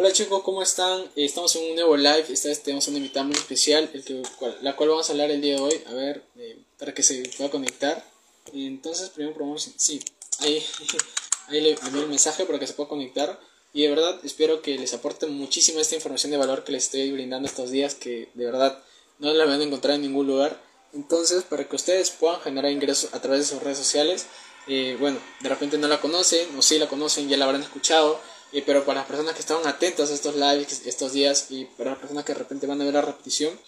[0.00, 1.10] Hola chicos, ¿cómo están?
[1.16, 2.24] Estamos en un nuevo live.
[2.28, 4.22] Esta vez tenemos una invitada muy especial, el que,
[4.62, 5.82] la cual vamos a hablar el día de hoy.
[5.88, 8.04] A ver, eh, para que se pueda conectar.
[8.52, 9.68] Entonces, primero probamos.
[9.76, 10.00] Sí,
[10.38, 10.64] ahí,
[11.48, 13.40] ahí le envío el mensaje para que se pueda conectar.
[13.72, 17.10] Y de verdad, espero que les aporte muchísima esta información de valor que les estoy
[17.10, 18.80] brindando estos días, que de verdad
[19.18, 20.62] no la van a encontrar en ningún lugar.
[20.92, 24.26] Entonces, para que ustedes puedan generar ingresos a través de sus redes sociales,
[24.68, 28.20] eh, bueno, de repente no la conocen, o sí la conocen, ya la habrán escuchado
[28.66, 31.98] pero para las personas que estaban atentas a estos lives estos días y para las
[31.98, 33.58] personas que de repente van a ver la repetición,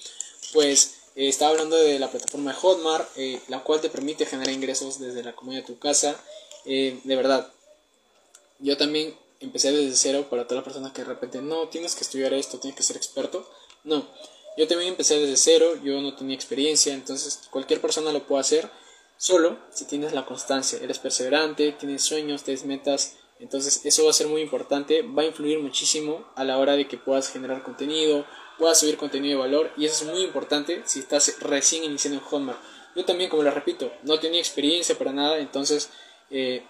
[0.53, 4.55] pues eh, estaba hablando de la plataforma de Hotmart, eh, la cual te permite generar
[4.55, 6.17] ingresos desde la comodidad de tu casa.
[6.65, 7.53] Eh, de verdad,
[8.59, 12.03] yo también empecé desde cero para todas las personas que de repente no tienes que
[12.03, 13.49] estudiar esto, tienes que ser experto.
[13.85, 14.07] No,
[14.57, 18.71] yo también empecé desde cero, yo no tenía experiencia, entonces cualquier persona lo puede hacer.
[19.17, 24.15] Solo si tienes la constancia, eres perseverante, tienes sueños, tienes metas entonces eso va a
[24.15, 28.27] ser muy importante, va a influir muchísimo a la hora de que puedas generar contenido,
[28.59, 32.25] puedas subir contenido de valor y eso es muy importante si estás recién iniciando en
[32.25, 32.61] Hotmart.
[32.95, 35.89] Yo también, como les repito, no tenía experiencia para nada, entonces
[36.29, 36.63] eh,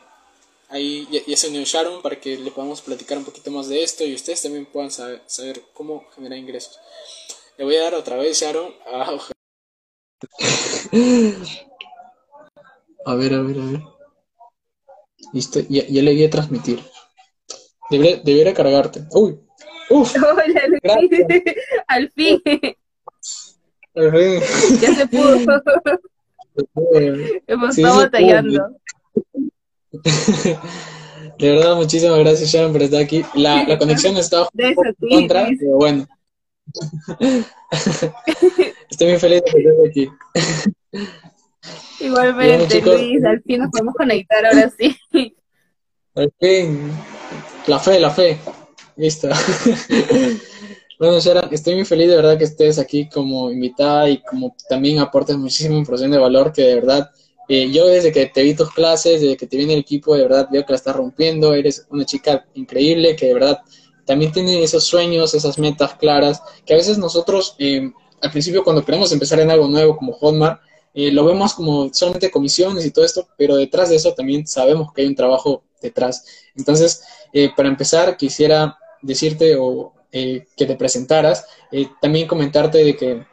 [0.69, 4.05] ahí ya, se unió Sharon para que le podamos platicar un poquito más de esto
[4.05, 5.21] y ustedes también puedan saber,
[5.75, 6.79] cómo generar ingresos.
[7.59, 8.73] Le voy a dar otra vez, Sharon.
[8.87, 9.11] Ah,
[13.07, 14.00] a ver, a ver, a ver.
[15.33, 16.81] Listo, ya, ya le di a transmitir.
[17.91, 19.05] Debería, debería cargarte.
[19.11, 19.39] Uy.
[19.91, 20.15] Uf.
[20.17, 20.63] Hola,
[21.89, 22.41] Al fin.
[23.95, 24.41] Al fin.
[24.81, 25.39] Ya se pudo.
[27.47, 28.77] Hemos estado batallando.
[31.39, 33.25] De verdad, muchísimas gracias, Sharon, por estar aquí.
[33.35, 34.47] La, la conexión está
[35.09, 36.07] contra, pero bueno.
[38.91, 40.09] Estoy muy feliz de estar aquí.
[42.01, 44.97] Igualmente, Luis, al fin nos podemos conectar ahora sí.
[46.15, 46.91] Al fin,
[47.67, 48.39] la fe, la fe.
[48.97, 49.29] Listo.
[50.99, 54.99] bueno, Sharon, estoy muy feliz de verdad que estés aquí como invitada y como también
[54.99, 57.11] aportes muchísima información de valor que de verdad
[57.49, 60.15] eh, yo desde que te vi tus clases, desde que te vi en el equipo,
[60.15, 63.61] de verdad veo que la estás rompiendo, eres una chica increíble que de verdad
[64.05, 67.91] también tiene esos sueños, esas metas claras, que a veces nosotros eh,
[68.21, 70.61] al principio cuando queremos empezar en algo nuevo como Hotmart,
[70.93, 74.93] eh, lo vemos como solamente comisiones y todo esto, pero detrás de eso también sabemos
[74.93, 76.25] que hay un trabajo detrás.
[76.57, 77.03] Entonces,
[77.33, 81.47] eh, para empezar, quisiera decirte o eh, que te presentaras,
[82.01, 83.31] también comentarte de que,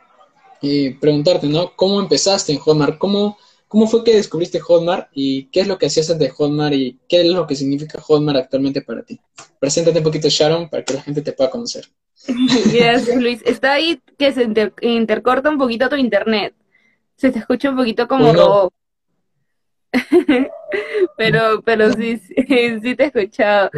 [0.99, 1.75] preguntarte, ¿no?
[1.75, 2.97] ¿Cómo empezaste en Hotmart?
[2.97, 3.37] ¿Cómo,
[3.67, 7.21] ¿Cómo fue que descubriste Hotmart y qué es lo que hacías de Hotmart y qué
[7.21, 9.19] es lo que significa Hotmart actualmente para ti?
[9.59, 11.87] Preséntate un poquito, Sharon, para que la gente te pueda conocer.
[13.19, 13.41] Luis.
[13.45, 14.47] Está ahí que se
[14.81, 16.53] intercorta un poquito tu internet
[17.17, 18.71] se te escucha un poquito como
[21.17, 23.71] pero, pero sí, sí, te he escuchado.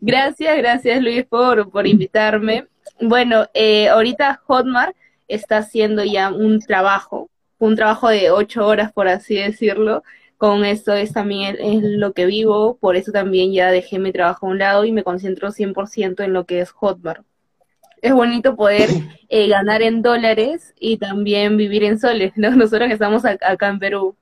[0.00, 2.68] Gracias, gracias Luis por, por invitarme.
[3.00, 4.96] Bueno, eh, ahorita Hotmart
[5.28, 10.02] está haciendo ya un trabajo, un trabajo de ocho horas, por así decirlo.
[10.38, 14.46] Con esto es también es lo que vivo, por eso también ya dejé mi trabajo
[14.46, 17.24] a un lado y me concentro 100% en lo que es Hotmart
[18.02, 18.88] es bonito poder
[19.28, 22.50] eh, ganar en dólares y también vivir en soles, ¿no?
[22.56, 24.16] Nosotros que estamos acá en Perú.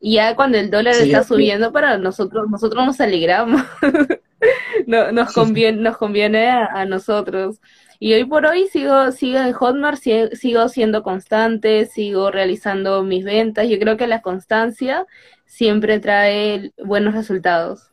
[0.00, 3.62] Y ya cuando el dólar está subiendo para nosotros, nosotros nos alegramos.
[4.86, 7.60] no, nos conviene, nos conviene a, nosotros.
[8.00, 10.00] Y hoy por hoy sigo, sigo en Hotmart,
[10.32, 13.68] sigo siendo constante, sigo realizando mis ventas.
[13.68, 15.06] Yo creo que la constancia
[15.46, 17.91] siempre trae buenos resultados.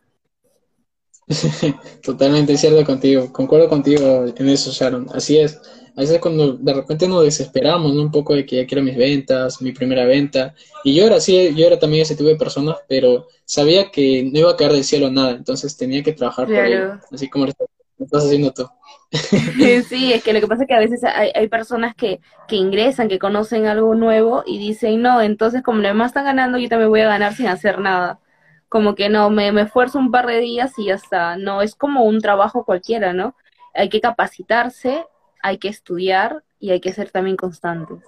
[2.04, 5.08] Totalmente cierto contigo, concuerdo contigo en eso, Sharon.
[5.14, 5.62] Así es.
[5.96, 9.62] A veces cuando de repente nos desesperamos un poco de que ya quiero mis ventas,
[9.62, 10.56] mi primera venta.
[10.84, 14.40] Y yo era así, yo era también ese tipo de persona, pero sabía que no
[14.40, 17.52] iba a caer del cielo nada, entonces tenía que trabajar por ello, así como lo
[18.00, 18.68] estás haciendo tú.
[19.90, 22.56] Sí, es que lo que pasa es que a veces hay, hay personas que, que
[22.56, 26.70] ingresan, que conocen algo nuevo y dicen, no, entonces como los demás están ganando, yo
[26.70, 28.20] también voy a ganar sin hacer nada
[28.70, 31.36] como que no, me, me esfuerzo un par de días y ya está.
[31.38, 33.36] No, es como un trabajo cualquiera, ¿no?
[33.74, 35.06] Hay que capacitarse,
[35.42, 38.00] hay que estudiar y hay que ser también constantes.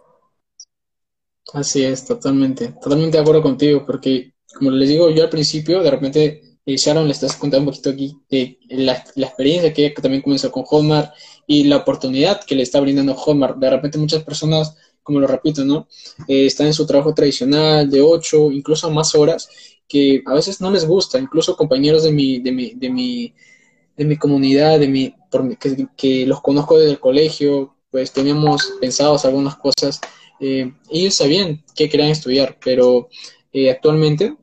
[1.54, 5.92] Así es, totalmente, totalmente de acuerdo contigo, porque como les digo yo al principio, de
[5.92, 10.22] repente eh, Sharon le estás contando un poquito aquí de la, la experiencia que también
[10.22, 11.14] comenzó con Hotmart
[11.48, 13.58] y la oportunidad que le está brindando Hotmart.
[13.58, 15.88] De repente muchas personas, como lo repito, ¿no?
[16.28, 19.50] Eh, están en su trabajo tradicional de 8, incluso más horas,
[19.92, 23.34] que a veces no les gusta, incluso compañeros de mi, de mi, de mi,
[23.98, 25.16] de mi comunidad, de mi,
[25.60, 30.00] que, que los conozco desde el colegio, pues teníamos pensados algunas cosas
[30.42, 33.10] eh, ellos sabían que querían estudiar, pero
[33.54, 34.36] eh, actualmente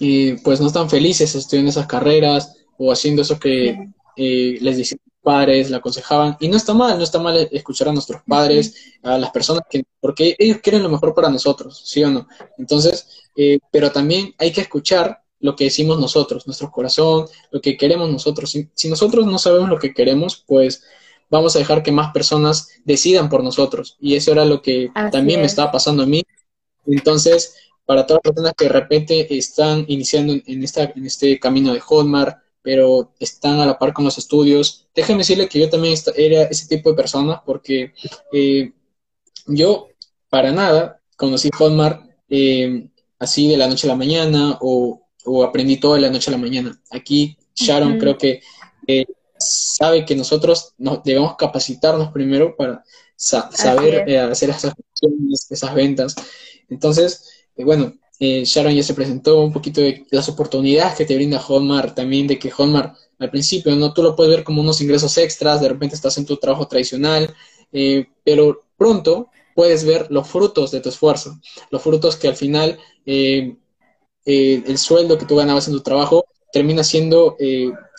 [0.00, 5.22] eh, pues no están felices estudiando esas carreras o haciendo eso que les decían los
[5.22, 6.36] padres, le aconsejaban.
[6.40, 9.84] Y no está mal, no está mal escuchar a nuestros padres, a las personas que,
[10.00, 12.26] porque ellos quieren lo mejor para nosotros, ¿sí o no?
[12.58, 13.21] Entonces,
[13.70, 18.56] pero también hay que escuchar lo que decimos nosotros, nuestro corazón, lo que queremos nosotros.
[18.74, 20.84] si nosotros no sabemos lo que queremos, pues
[21.32, 23.96] vamos a dejar que más personas decidan por nosotros.
[23.98, 26.22] Y eso era lo que también me estaba pasando a mí.
[26.86, 27.56] Entonces,
[27.86, 31.80] para todas las personas que de repente están iniciando en, esta, en este camino de
[31.80, 36.42] Hotmart, pero están a la par con los estudios, déjenme decirle que yo también era
[36.42, 37.94] ese tipo de persona porque
[38.32, 38.72] eh,
[39.46, 39.88] yo
[40.28, 42.88] para nada conocí Hotmart eh,
[43.22, 45.00] así de la noche a la mañana o,
[45.46, 46.80] aprendí todo de la noche a la mañana.
[46.90, 48.40] Aquí Sharon creo que
[48.88, 49.06] eh,
[49.38, 52.82] sabe que nosotros nos debemos capacitarnos primero para
[53.16, 54.74] saber eh, hacer esas
[55.50, 56.14] esas ventas.
[56.68, 61.14] Entonces, eh, bueno, eh, Sharon ya se presentó un poquito de las oportunidades que te
[61.14, 64.80] brinda Hotmart, también de que Hotmart al principio no tú lo puedes ver como unos
[64.80, 67.32] ingresos extras, de repente estás en tu trabajo tradicional,
[68.24, 71.38] pero pronto puedes ver los frutos de tu esfuerzo,
[71.70, 77.36] los frutos que al final el sueldo que tú ganabas en tu trabajo termina siendo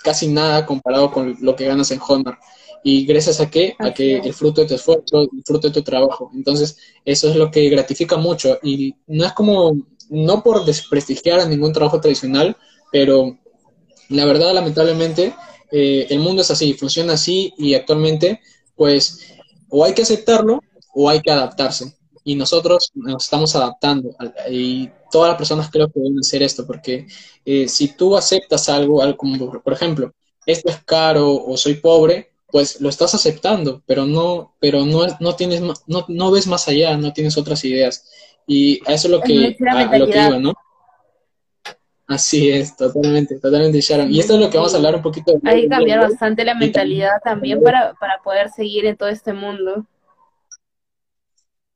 [0.03, 2.37] casi nada comparado con lo que ganas en Honor.
[2.83, 3.75] ¿Y gracias a qué?
[3.79, 6.29] A que el fruto de tu esfuerzo, el fruto de tu trabajo.
[6.33, 8.59] Entonces, eso es lo que gratifica mucho.
[8.61, 9.73] Y no es como,
[10.09, 12.57] no por desprestigiar a ningún trabajo tradicional,
[12.91, 13.37] pero
[14.09, 15.33] la verdad, lamentablemente,
[15.71, 18.41] eh, el mundo es así, funciona así y actualmente,
[18.75, 19.19] pues,
[19.69, 20.59] o hay que aceptarlo
[20.93, 21.93] o hay que adaptarse.
[22.23, 24.15] Y nosotros nos estamos adaptando.
[24.49, 27.07] Y todas las personas creo que deben hacer esto, porque
[27.45, 30.13] eh, si tú aceptas algo, algo como, por ejemplo,
[30.45, 35.35] esto es caro o soy pobre, pues lo estás aceptando, pero no, pero no, no
[35.35, 38.07] tienes, no, no ves más allá, no tienes otras ideas.
[38.45, 40.53] Y eso es lo que, a, lo que iba, ¿no?
[42.07, 44.11] Así es, totalmente, totalmente, Sharon.
[44.11, 45.33] Y esto es lo que vamos a hablar un poquito.
[45.43, 49.85] Hay que cambiar bastante la mentalidad también para, para poder seguir en todo este mundo.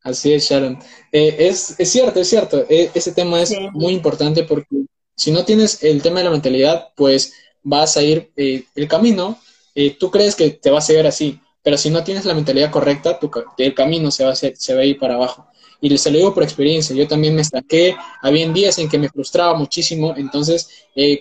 [0.07, 0.79] Así es, Sharon.
[1.11, 2.65] Eh, es, es, cierto, es cierto.
[2.69, 6.93] E, ese tema es muy importante porque si no tienes el tema de la mentalidad,
[6.95, 9.37] pues vas a ir eh, el camino.
[9.75, 12.71] Eh, tú crees que te va a seguir así, pero si no tienes la mentalidad
[12.71, 15.47] correcta, tu, el camino se va, a se va a ir para abajo.
[15.81, 19.09] Y se lo digo por experiencia, yo también me estanqué, había días en que me
[19.09, 20.69] frustraba muchísimo, entonces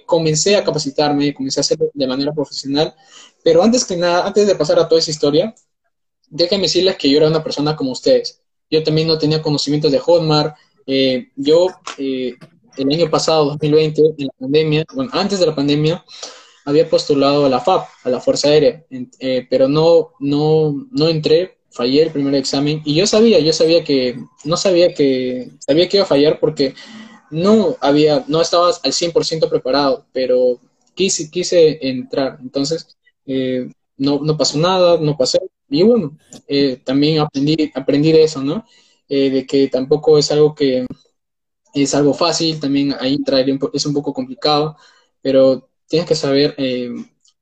[0.06, 2.94] comencé a capacitarme, comencé a hacerlo de manera profesional,
[3.44, 5.54] pero antes que nada, antes de pasar a toda esa historia,
[6.30, 8.40] déjenme decirles que yo era una persona como ustedes
[8.70, 10.56] yo también no tenía conocimientos de Hotmart.
[10.86, 11.68] Eh, yo
[11.98, 12.34] eh,
[12.76, 16.04] el año pasado, 2020, en la pandemia, bueno, antes de la pandemia,
[16.64, 21.58] había postulado a la FAP, a la Fuerza Aérea, eh, pero no, no, no entré,
[21.70, 22.82] fallé el primer examen.
[22.84, 26.74] Y yo sabía, yo sabía que, no sabía que, sabía que iba a fallar porque
[27.30, 30.60] no había, no estaba al 100% preparado, pero
[30.94, 32.96] quise, quise entrar, entonces
[33.96, 38.64] no, no pasó nada, no pasé, y bueno, eh, también aprendí, aprendí eso, ¿no?
[39.08, 40.86] Eh, de que tampoco es algo que
[41.74, 44.76] es algo fácil, también ahí traer es un poco complicado,
[45.20, 46.90] pero tienes que saber eh,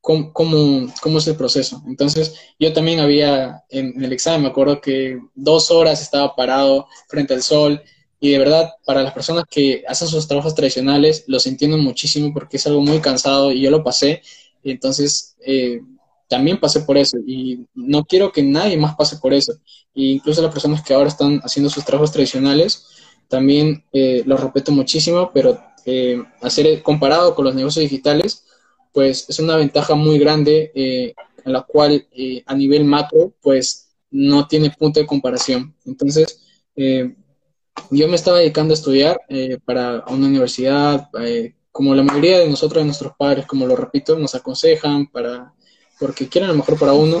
[0.01, 1.81] cómo, cómo, es el proceso.
[1.87, 7.33] Entonces, yo también había, en, el examen, me acuerdo que dos horas estaba parado frente
[7.33, 7.81] al sol,
[8.19, 12.57] y de verdad, para las personas que hacen sus trabajos tradicionales, los entiendo muchísimo porque
[12.57, 14.21] es algo muy cansado y yo lo pasé.
[14.63, 15.81] Entonces, eh,
[16.27, 19.53] también pasé por eso y no quiero que nadie más pase por eso.
[19.93, 22.85] E incluso las personas que ahora están haciendo sus trabajos tradicionales,
[23.27, 28.43] también eh, los respeto muchísimo, pero eh, hacer comparado con los negocios digitales,
[28.91, 31.13] pues es una ventaja muy grande eh,
[31.43, 35.75] en la cual eh, a nivel macro, pues no tiene punto de comparación.
[35.85, 36.41] Entonces,
[37.91, 39.19] yo me estaba dedicando a estudiar
[39.65, 41.09] para una universidad,
[41.71, 45.53] como la mayoría de nosotros, de nuestros padres, como lo repito, nos aconsejan para
[46.05, 47.19] porque quieren lo mejor para uno,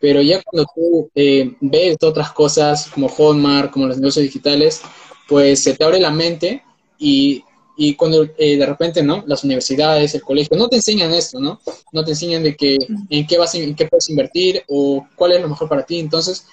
[0.00, 4.82] pero ya cuando tú eh, ves otras cosas como Hotmart, como los negocios digitales,
[5.28, 6.64] pues se te abre la mente
[6.98, 7.44] y
[7.76, 9.22] y cuando eh, de repente, ¿no?
[9.26, 11.60] Las universidades, el colegio, no te enseñan esto, ¿no?
[11.92, 12.78] No te enseñan de que
[13.10, 15.98] en qué vas, en qué puedes invertir o cuál es lo mejor para ti.
[15.98, 16.46] Entonces,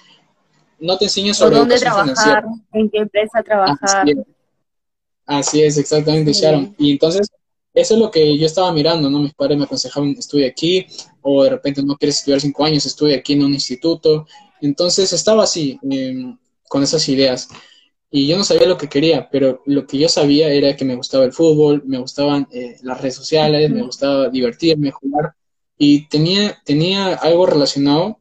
[0.78, 4.06] no te enseñan sobre dónde trabajar, en qué empresa trabajar.
[5.24, 6.74] Así es, exactamente, Sharon.
[6.78, 7.26] Y entonces,
[7.74, 9.18] eso es lo que yo estaba mirando, ¿no?
[9.18, 10.86] Mis padres me aconsejaban, estudia aquí,
[11.22, 14.26] o de repente no quieres estudiar cinco años, estudia aquí en un instituto.
[14.60, 16.38] Entonces, estaba así, em,
[16.68, 17.48] con esas ideas.
[18.10, 20.94] Y yo no sabía lo que quería, pero lo que yo sabía era que me
[20.94, 25.34] gustaba el fútbol, me gustaban eh, las redes sociales, me gustaba divertirme, jugar.
[25.76, 28.20] Y tenía, tenía algo relacionado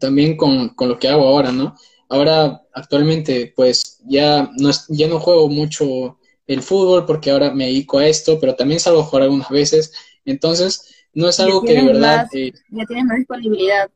[0.00, 1.76] también con, con lo que hago ahora, ¿no?
[2.08, 7.98] Ahora, actualmente, pues ya no, ya no juego mucho el fútbol porque ahora me dedico
[7.98, 9.92] a esto, pero también salgo a jugar algunas veces.
[10.24, 12.26] Entonces, no es algo que de verdad...
[12.32, 13.90] Eh, ya tienes más disponibilidad.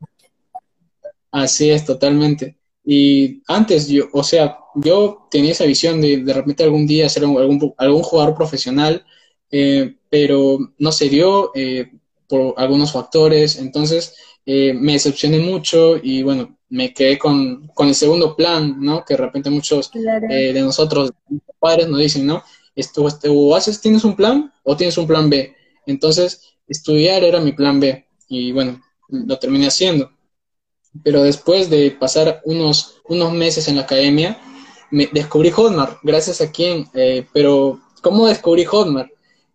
[1.30, 2.56] Así es, totalmente.
[2.84, 7.24] Y antes yo, o sea, yo tenía esa visión de de repente algún día ser
[7.24, 9.04] algún, algún jugador profesional,
[9.50, 11.90] eh, pero no se dio eh,
[12.26, 13.58] por algunos factores.
[13.58, 14.14] Entonces,
[14.46, 19.04] eh, me decepcioné mucho y bueno, me quedé con, el segundo plan, ¿no?
[19.04, 21.12] Que de repente muchos eh, de nosotros,
[21.58, 22.42] padres, nos dicen, ¿no?
[22.74, 25.54] Esto, este, o haces, tienes un plan o tienes un plan B.
[25.86, 30.10] Entonces, estudiar era mi plan B y bueno, lo terminé haciendo.
[31.02, 34.38] Pero después de pasar unos, unos meses en la academia,
[34.90, 39.10] me descubrí Hotmart, gracias a quién, eh, pero ¿cómo descubrí Hotmart?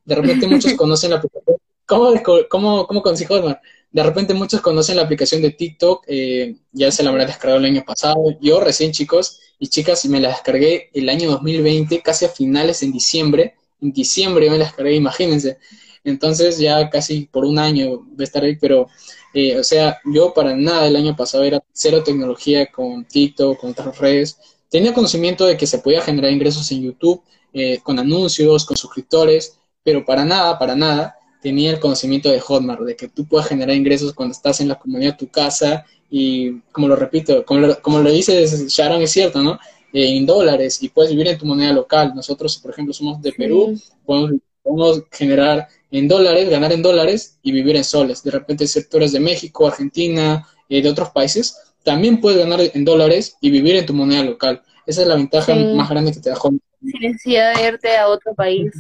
[0.06, 1.58] De repente muchos conocen la aplicación.
[1.86, 2.14] ¿Cómo,
[2.50, 3.60] cómo, cómo conocí Hotmart?
[3.94, 7.66] De repente muchos conocen la aplicación de TikTok, eh, ya se la habrá descargado el
[7.66, 8.36] año pasado.
[8.42, 12.92] Yo recién, chicos y chicas, me la descargué el año 2020, casi a finales en
[12.92, 13.54] diciembre.
[13.80, 15.60] En diciembre me la descargué, imagínense.
[16.04, 18.88] Entonces ya casi por un año voy a estar ahí, pero,
[19.32, 23.72] eh, o sea, yo para nada el año pasado era cero tecnología con TikTok, con
[23.72, 24.40] otras redes.
[24.70, 27.22] Tenía conocimiento de que se podía generar ingresos en YouTube,
[27.54, 32.82] eh, con anuncios, con suscriptores, pero para nada, para nada tenía el conocimiento de Hotmart,
[32.82, 36.60] de que tú puedas generar ingresos cuando estás en la comunidad de tu casa y,
[36.72, 39.60] como lo repito, como lo, como lo dice Sharon, es cierto, ¿no?
[39.92, 42.14] Eh, en dólares y puedes vivir en tu moneda local.
[42.16, 47.76] Nosotros, por ejemplo, somos de Perú, podemos, generar en dólares, ganar en dólares y vivir
[47.76, 48.24] en soles.
[48.24, 53.38] De repente, sectores de México, Argentina, eh, de otros países, también puedes ganar en dólares
[53.42, 54.64] y vivir en tu moneda local.
[54.86, 56.64] Esa es la ventaja más grande que te da Hotmart.
[56.80, 58.72] Sin necesidad de irte a otro país.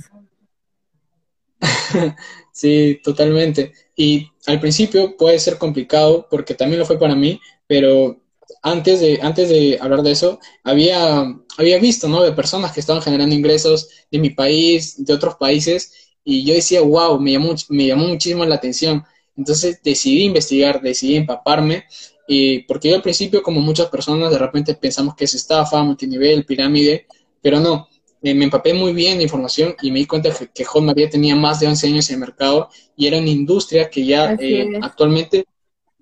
[2.53, 3.74] Sí, totalmente.
[3.95, 8.22] Y al principio puede ser complicado porque también lo fue para mí, pero
[8.62, 11.24] antes de, antes de hablar de eso, había,
[11.57, 12.22] había visto, ¿no?
[12.24, 15.93] De personas que estaban generando ingresos de mi país, de otros países,
[16.24, 19.03] y yo decía, wow, me llamó, me llamó muchísimo la atención.
[19.36, 21.86] Entonces decidí investigar, decidí empaparme,
[22.27, 26.45] y porque yo al principio, como muchas personas, de repente pensamos que es estafa, multinivel,
[26.45, 27.07] pirámide,
[27.41, 27.88] pero no,
[28.24, 31.36] me empapé muy bien de información y me di cuenta que, que Hotmart ya tenía
[31.36, 35.46] más de 11 años en el mercado y era una industria que ya eh, actualmente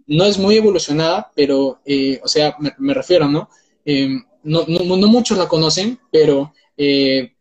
[0.05, 3.49] no es muy evolucionada, pero, eh, o sea, me, refiero, ¿no?
[3.85, 4.65] Eh, ¿no?
[4.67, 5.07] ¿no?
[5.07, 6.53] muchos la conocen, pero,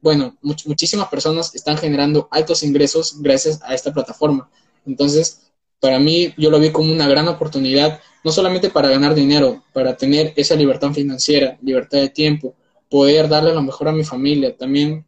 [0.00, 4.48] bueno, muchísimas personas están generando altos ingresos gracias a esta plataforma.
[4.86, 9.62] Entonces, para mí, yo lo vi como una gran oportunidad, no solamente para ganar dinero,
[9.72, 12.54] para tener esa libertad financiera, libertad de tiempo,
[12.90, 14.54] poder darle lo mejor a mi familia.
[14.56, 15.06] También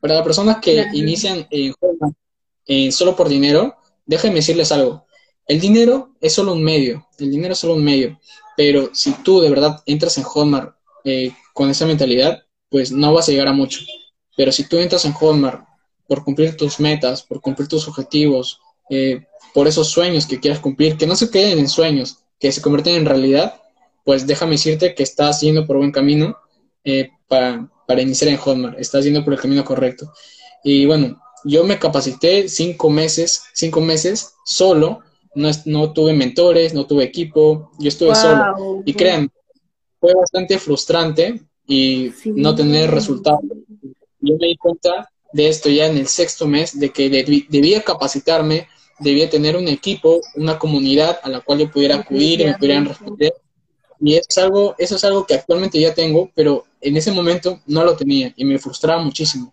[0.00, 1.74] para las personas que inician en
[2.66, 3.76] eh, solo por dinero,
[4.06, 5.04] déjenme decirles algo.
[5.46, 8.18] El dinero es solo un medio, el dinero es solo un medio,
[8.56, 13.28] pero si tú de verdad entras en Hotmart eh, con esa mentalidad, pues no vas
[13.28, 13.80] a llegar a mucho.
[14.36, 15.66] Pero si tú entras en Hotmart
[16.06, 20.96] por cumplir tus metas, por cumplir tus objetivos, eh, por esos sueños que quieras cumplir,
[20.96, 23.60] que no se queden en sueños, que se convierten en realidad,
[24.04, 26.36] pues déjame decirte que estás yendo por buen camino
[26.84, 28.78] eh, para, para, iniciar en Hotmart.
[28.78, 30.12] Estás yendo por el camino correcto.
[30.64, 35.00] Y bueno, yo me capacité cinco meses, cinco meses solo.
[35.34, 38.82] No, no tuve mentores, no tuve equipo, yo estuve solo.
[38.84, 39.28] Y créanme,
[40.00, 43.42] fue bastante frustrante y no tener resultados.
[44.20, 48.66] Yo me di cuenta de esto ya en el sexto mes, de que debía capacitarme,
[48.98, 52.86] debía tener un equipo, una comunidad a la cual yo pudiera acudir y me pudieran
[52.86, 53.32] responder
[54.00, 57.84] y es algo, eso es algo que actualmente ya tengo, pero en ese momento no
[57.84, 59.52] lo tenía y me frustraba muchísimo.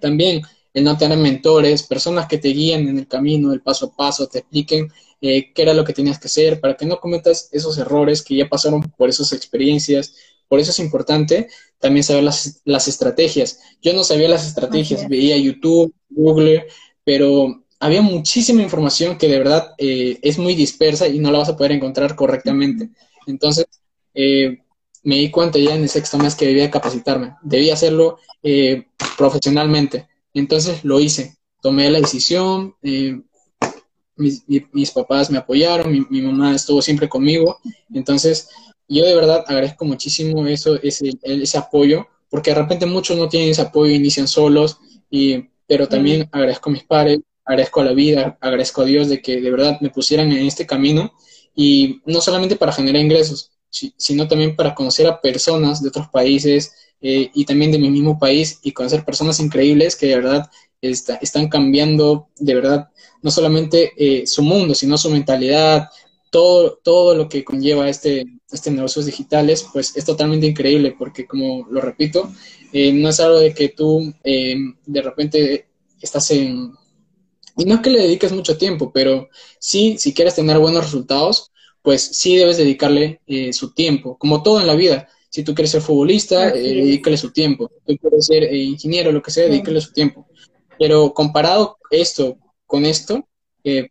[0.00, 0.42] También
[0.72, 4.28] el no tener mentores, personas que te guíen en el camino, el paso a paso,
[4.28, 7.78] te expliquen eh, qué era lo que tenías que hacer para que no cometas esos
[7.78, 10.14] errores que ya pasaron por esas experiencias.
[10.48, 13.58] Por eso es importante también saber las, las estrategias.
[13.82, 16.66] Yo no sabía las estrategias, veía YouTube, Google,
[17.04, 21.48] pero había muchísima información que de verdad eh, es muy dispersa y no la vas
[21.48, 22.90] a poder encontrar correctamente.
[23.26, 23.66] Entonces,
[24.14, 24.58] eh,
[25.02, 30.08] me di cuenta ya en el sexto mes que debía capacitarme, debía hacerlo eh, profesionalmente.
[30.34, 33.20] Entonces lo hice, tomé la decisión, eh,
[34.16, 37.58] mis, papás me apoyaron, mi, mamá estuvo siempre conmigo,
[37.92, 38.48] entonces
[38.88, 43.50] yo de verdad agradezco muchísimo eso, ese, ese apoyo, porque de repente muchos no tienen
[43.50, 44.78] ese apoyo, inician solos,
[45.10, 49.22] y, pero también agradezco a mis padres, agradezco a la vida, agradezco a Dios de
[49.22, 51.12] que de verdad me pusieran en este camino,
[51.56, 56.72] y no solamente para generar ingresos, sino también para conocer a personas de otros países
[57.00, 61.48] eh, y también de mi mismo país y conocer personas increíbles que de verdad están
[61.48, 62.88] cambiando de verdad
[63.22, 65.88] no solamente eh, su mundo, sino su mentalidad,
[66.30, 71.66] todo, todo lo que conlleva este, este negocios digitales, pues es totalmente increíble porque, como
[71.70, 72.30] lo repito,
[72.72, 75.66] eh, no es algo de que tú de repente
[76.00, 76.72] estás en...
[77.56, 81.50] Y no es que le dediques mucho tiempo, pero sí, si quieres tener buenos resultados,
[81.82, 85.08] pues sí debes dedicarle eh, su tiempo, como todo en la vida.
[85.30, 87.70] Si tú quieres ser futbolista, eh, dedícale su tiempo.
[87.86, 90.26] Si tú quieres ser eh, ingeniero, lo que sea, dedícale su tiempo.
[90.78, 93.26] Pero comparado esto con esto,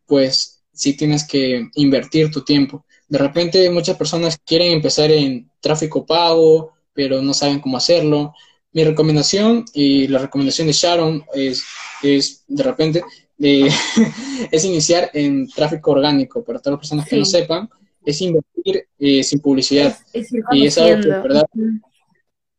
[0.06, 2.86] pues sí tienes que invertir tu tiempo.
[3.08, 8.34] De repente muchas personas quieren empezar en tráfico pago, pero no saben cómo hacerlo.
[8.72, 11.64] Mi recomendación y la recomendación de Sharon es,
[12.04, 13.04] es de repente,
[13.38, 16.44] es iniciar en tráfico orgánico.
[16.44, 17.70] Para todas las personas que no sepan,
[18.06, 19.98] es invertir eh, sin publicidad.
[20.52, 21.46] y es algo que de verdad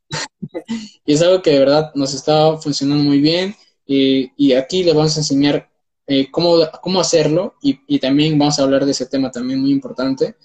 [1.04, 3.54] y es algo que de verdad nos está funcionando muy bien
[3.86, 5.68] eh, y aquí les vamos a enseñar
[6.06, 10.36] eh, cómo, cómo hacerlo y, también vamos a hablar de ese tema también muy importante.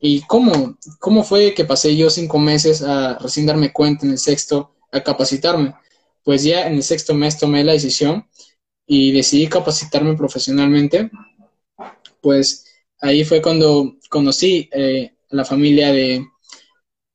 [0.00, 4.18] y cómo, cómo fue que pasé yo cinco meses a recién darme cuenta en el
[4.18, 5.74] sexto a capacitarme.
[6.24, 8.26] Pues ya en el sexto mes tomé la decisión
[8.88, 11.10] y decidí capacitarme profesionalmente.
[12.20, 12.64] Pues
[13.00, 16.26] ahí fue cuando conocí eh, a la familia de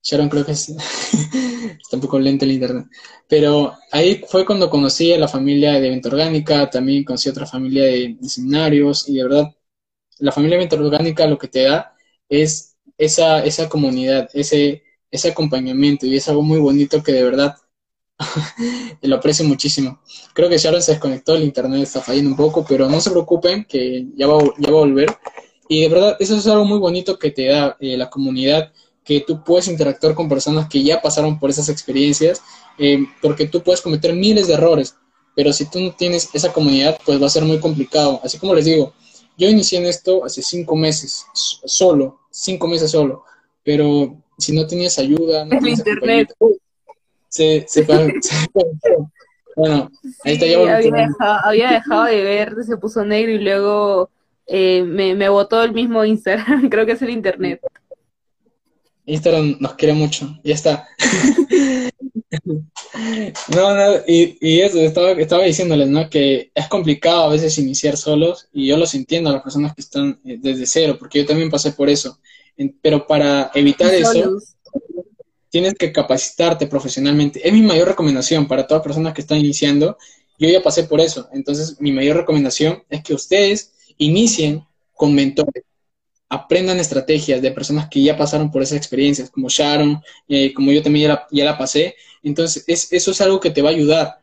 [0.04, 0.70] Sharon, creo que es,
[1.82, 2.86] está un poco lento el internet,
[3.28, 7.48] pero ahí fue cuando conocí a la familia de Venta Orgánica, también conocí a otra
[7.48, 9.56] familia de, seminarios y de verdad,
[10.20, 11.96] la familia de Venta Orgánica lo que te da
[12.30, 17.56] es esa, esa comunidad, ese, ese acompañamiento y es algo muy bonito que de verdad
[19.02, 20.00] lo aprecio muchísimo.
[20.34, 23.66] Creo que Sharon se desconectó, el internet está fallando un poco, pero no se preocupen
[23.66, 25.16] que ya va, ya va a volver.
[25.68, 28.72] Y de verdad, eso es algo muy bonito que te da eh, la comunidad,
[29.04, 32.42] que tú puedes interactuar con personas que ya pasaron por esas experiencias,
[32.78, 34.96] eh, porque tú puedes cometer miles de errores,
[35.36, 38.20] pero si tú no tienes esa comunidad, pues va a ser muy complicado.
[38.24, 38.94] Así como les digo,
[39.38, 43.24] yo inicié en esto hace cinco meses, solo, cinco meses solo,
[43.64, 46.34] pero si no tenías ayuda, no internet.
[47.34, 47.82] Se, se,
[49.56, 49.90] bueno,
[50.24, 54.12] ahí está había dejado, había dejado de ver, se puso negro y luego
[54.46, 57.60] eh, me, me botó el mismo Instagram, creo que es el internet.
[59.08, 60.88] Instagram nos quiere mucho, ya está.
[63.56, 66.08] no, no, y, y eso, estaba, estaba diciéndoles, ¿no?
[66.12, 69.82] Que es complicado a veces iniciar solos, y yo los entiendo a las personas que
[69.82, 72.20] están eh, desde cero, porque yo también pasé por eso.
[72.84, 74.38] Pero para evitar eso,
[75.54, 77.48] tienes que capacitarte profesionalmente.
[77.48, 80.00] Es mi mayor recomendación para todas las personas que están iniciando.
[80.40, 81.30] Yo ya pasé por eso.
[81.32, 85.64] Entonces, mi mayor recomendación es que ustedes inicien con mentores,
[86.28, 90.82] aprendan estrategias de personas que ya pasaron por esas experiencias, como Sharon, eh, como yo
[90.82, 91.98] también ya la, pasé.
[92.24, 94.18] Entonces, eso es algo que te va a ayudar.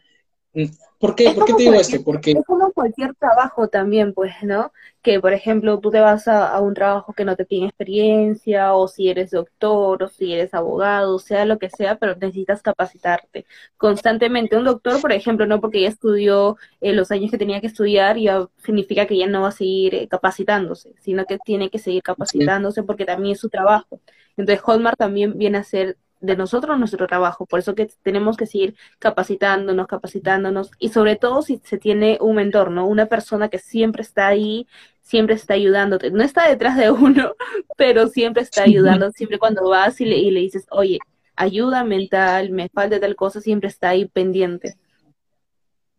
[1.00, 1.30] ¿Por qué?
[1.30, 2.04] ¿Por qué te digo esto?
[2.04, 2.32] Porque...
[2.32, 4.70] Es como cualquier trabajo también, pues, ¿no?
[5.00, 8.86] Que, por ejemplo, tú te vas a, un trabajo que no te pide experiencia, o
[8.86, 13.46] si eres doctor, o si eres abogado, sea lo que sea, pero necesitas capacitarte
[13.78, 14.58] constantemente.
[14.58, 18.18] Un doctor, por ejemplo, no porque ya estudió eh, los años que tenía que estudiar,
[18.18, 22.02] ya significa que ya no va a seguir eh, capacitándose, sino que tiene que seguir
[22.02, 24.00] capacitándose porque también es su trabajo.
[24.36, 27.46] Entonces, Hotmart también viene a ser de nosotros nuestro trabajo.
[27.46, 32.36] Por eso que tenemos que seguir capacitándonos, capacitándonos y sobre todo si se tiene un
[32.36, 32.86] mentor, ¿no?
[32.86, 34.66] Una persona que siempre está ahí,
[35.02, 36.10] siempre está ayudándote.
[36.10, 37.34] No está detrás de uno,
[37.76, 39.10] pero siempre está ayudando.
[39.12, 40.98] Siempre cuando vas y le, y le dices, oye,
[41.36, 44.76] ayuda mental, me falta tal cosa, siempre está ahí pendiente.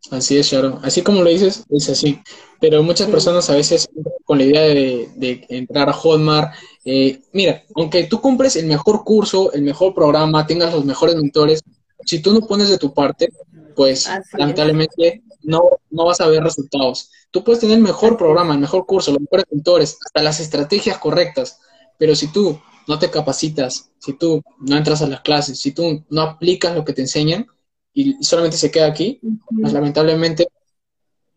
[0.10, 0.80] Así es, Sharon.
[0.84, 2.20] Así como lo dices, es así.
[2.60, 3.90] Pero muchas personas a veces
[4.26, 6.54] con la idea de, entrar a Hotmart,
[6.86, 11.62] eh, mira, aunque tú compres el mejor curso, el mejor programa, tengas los mejores mentores,
[12.06, 13.30] si tú no pones de tu parte,
[13.76, 17.12] pues lamentablemente no, no vas a ver resultados.
[17.30, 20.98] Tú puedes tener el mejor programa, el mejor curso, los mejores mentores, hasta las estrategias
[20.98, 21.60] correctas,
[21.98, 26.04] pero si tú no te capacitas, si tú no entras a las clases, si tú
[26.10, 27.48] no aplicas lo que te enseñan,
[27.93, 29.19] y solamente se queda aquí,
[29.60, 30.47] pues lamentablemente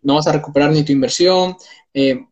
[0.02, 1.56] no vas a recuperar ni tu inversión.
[1.92, 2.24] Eh,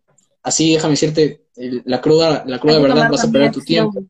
[0.43, 4.05] así, déjame decirte, la cruda, la cruda verdad, vas a perder tu tiempo.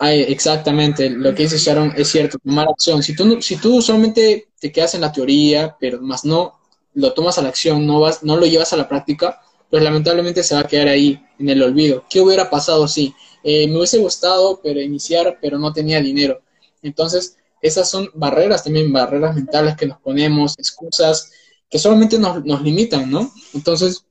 [0.00, 3.02] exactamente, lo que dice Sharon es cierto, tomar acción.
[3.02, 6.58] Si tú, si tú solamente te quedas en la teoría, pero más no
[6.94, 10.42] lo tomas a la acción, no, vas, no lo llevas a la práctica, pues lamentablemente
[10.42, 12.04] se va a quedar ahí en el olvido.
[12.08, 16.40] ¿Qué hubiera pasado si eh, me hubiese gustado pero iniciar, pero no tenía dinero?
[16.82, 21.30] Entonces, esas son barreras también, barreras mentales que nos ponemos, excusas
[21.68, 23.32] que solamente nos, nos limitan, ¿no?
[23.54, 24.04] Entonces,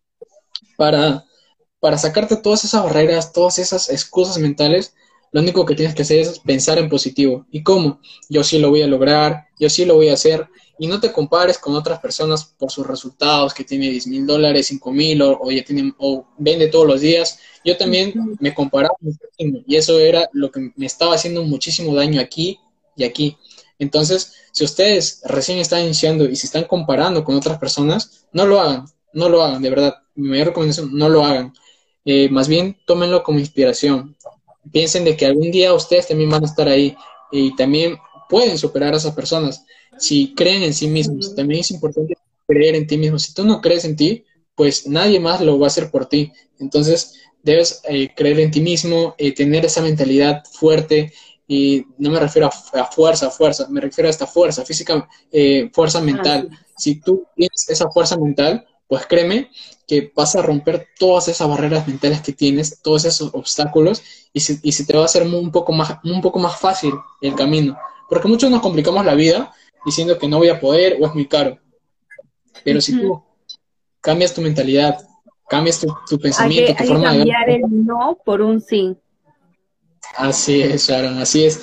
[0.77, 1.25] para,
[1.79, 4.93] para sacarte todas esas barreras, todas esas excusas mentales,
[5.31, 7.45] lo único que tienes que hacer es pensar en positivo.
[7.51, 7.99] ¿Y cómo?
[8.29, 10.47] Yo sí lo voy a lograr, yo sí lo voy a hacer.
[10.77, 14.67] Y no te compares con otras personas por sus resultados, que tiene 10 mil dólares,
[14.67, 17.39] 5 mil, o, ya tiene, o vende todos los días.
[17.63, 18.95] Yo también me comparaba
[19.37, 22.59] y eso era lo que me estaba haciendo muchísimo daño aquí
[22.95, 23.37] y aquí.
[23.79, 28.59] Entonces, si ustedes recién están iniciando y se están comparando con otras personas, no lo
[28.59, 29.95] hagan, no lo hagan, de verdad.
[30.15, 31.53] Mi mayor recomendación, no lo hagan.
[32.05, 34.15] Eh, más bien, tómenlo como inspiración.
[34.71, 36.95] Piensen de que algún día ustedes también van a estar ahí
[37.31, 37.97] y también
[38.29, 39.65] pueden superar a esas personas
[39.97, 41.35] si creen en sí mismos.
[41.35, 43.19] También es importante creer en ti mismo.
[43.19, 46.31] Si tú no crees en ti, pues nadie más lo va a hacer por ti.
[46.59, 51.13] Entonces, debes eh, creer en ti mismo, eh, tener esa mentalidad fuerte,
[51.47, 56.01] y no me refiero a, fuerza, fuerza, me refiero a esta fuerza física, eh, fuerza
[56.01, 56.49] mental.
[56.75, 59.49] Si tú tienes esa fuerza mental, pues créeme
[59.88, 64.01] que vas a romper todas esas barreras mentales que tienes, todos esos obstáculos,
[64.34, 66.93] y se, y se te va a hacer un, poco más, un poco más fácil
[67.21, 67.77] el camino.
[68.10, 69.53] Porque muchos nos complicamos la vida
[69.86, 71.60] diciendo que no voy a poder o es muy caro.
[72.63, 73.21] Pero si tú
[74.01, 74.97] cambias tu mentalidad,
[75.47, 78.97] cambias tu, pensamiento, tu forma de cambiar el no por un sí.
[80.17, 81.62] Así es, Sharon, así es.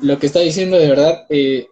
[0.00, 1.68] Lo que está diciendo de verdad eh,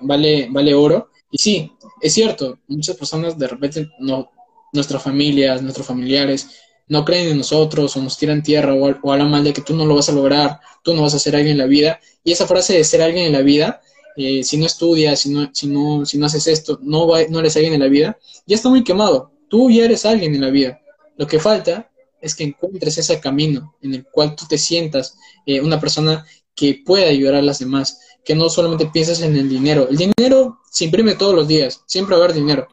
[0.00, 1.10] vale, vale oro.
[1.30, 4.30] Y sí, es cierto, muchas personas de repente, no,
[4.72, 6.48] nuestras familias, nuestros familiares,
[6.86, 9.74] no creen en nosotros o nos tiran tierra o, o hablan mal de que tú
[9.74, 11.98] no lo vas a lograr, tú no vas a ser alguien en la vida.
[12.22, 13.80] Y esa frase de ser alguien en la vida,
[14.16, 17.40] eh, si no estudias, si no, si, no, si no haces esto, no, va, no
[17.40, 19.32] eres alguien en la vida, ya está muy quemado.
[19.48, 20.80] Tú ya eres alguien en la vida.
[21.16, 21.90] Lo que falta
[22.24, 26.82] es que encuentres ese camino en el cual tú te sientas eh, una persona que
[26.84, 29.86] pueda ayudar a las demás, que no solamente pienses en el dinero.
[29.88, 32.66] El dinero se imprime todos los días, siempre va a haber dinero,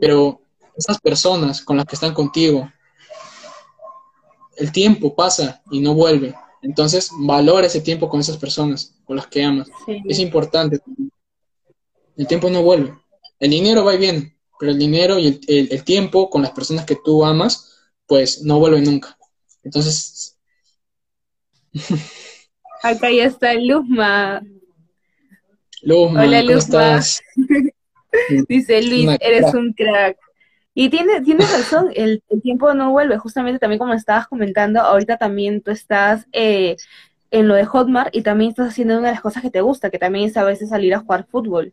[0.00, 0.40] pero
[0.76, 2.70] esas personas con las que están contigo,
[4.56, 6.34] el tiempo pasa y no vuelve.
[6.62, 9.68] Entonces, valora ese tiempo con esas personas, con las que amas.
[10.04, 10.78] Es importante.
[12.16, 12.94] El tiempo no vuelve.
[13.40, 16.96] El dinero va y viene, pero el dinero y el tiempo con las personas que
[17.04, 17.71] tú amas,
[18.12, 19.16] pues no vuelve nunca.
[19.64, 20.36] Entonces...
[22.82, 24.42] Acá ya está Luzma.
[25.80, 27.22] Luzma, Hola ¿cómo Estás?
[28.50, 30.18] Dice Luis, eres un crack.
[30.74, 35.62] Y tiene, tienes razón, el, tiempo no vuelve, justamente también como estabas comentando, ahorita también
[35.62, 36.76] tú estás eh,
[37.30, 39.88] en lo de Hotmart y también estás haciendo una de las cosas que te gusta,
[39.88, 41.72] que también es a veces salir a jugar fútbol.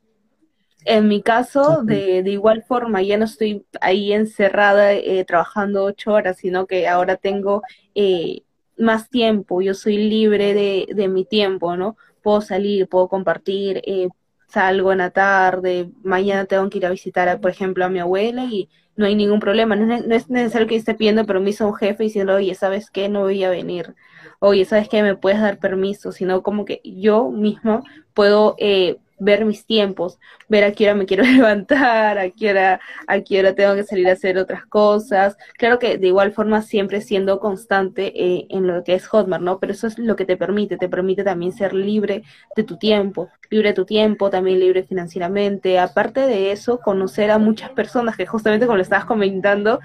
[0.86, 6.13] En mi caso, de, de, igual forma, ya no estoy ahí encerrada eh, trabajando ocho
[6.13, 7.62] horas, sino que ahora tengo
[7.96, 8.44] eh,
[8.78, 11.98] más tiempo, yo soy libre de, de, mi tiempo, ¿no?
[12.24, 14.08] Puedo salir, puedo compartir, eh,
[14.48, 18.46] salgo en la tarde, mañana tengo que ir a visitar, por ejemplo, a mi abuela
[18.46, 21.68] y no hay ningún problema, no es, no es necesario que esté pidiendo permiso a
[21.68, 23.10] un jefe diciendo, oye, ¿sabes qué?
[23.10, 23.96] No voy a venir,
[24.39, 25.04] oye, ¿sabes qué?
[25.04, 28.56] Me puedes dar permiso, sino como que yo mismo puedo...
[28.60, 33.22] Eh, ver mis tiempos, ver a qué hora me quiero levantar, a qué hora, a
[33.22, 35.38] qué hora tengo que salir a hacer otras cosas.
[35.58, 39.60] Claro que de igual forma siempre siendo constante eh, en lo que es Hotmart, ¿no?
[39.60, 42.24] Pero eso es lo que te permite, te permite también ser libre
[42.56, 45.80] de tu tiempo, libre de tu tiempo, también libre financieramente.
[45.80, 49.80] Aparte de eso, conocer a muchas personas, que justamente como lo estabas comentando,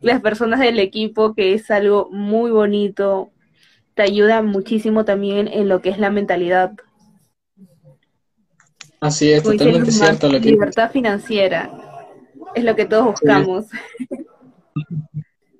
[0.00, 3.30] las personas del equipo, que es algo muy bonito,
[3.94, 6.72] te ayuda muchísimo también en lo que es la mentalidad
[9.02, 10.28] Así es, totalmente cierto.
[10.28, 11.68] Lo que libertad financiera
[12.54, 13.66] es lo que todos buscamos.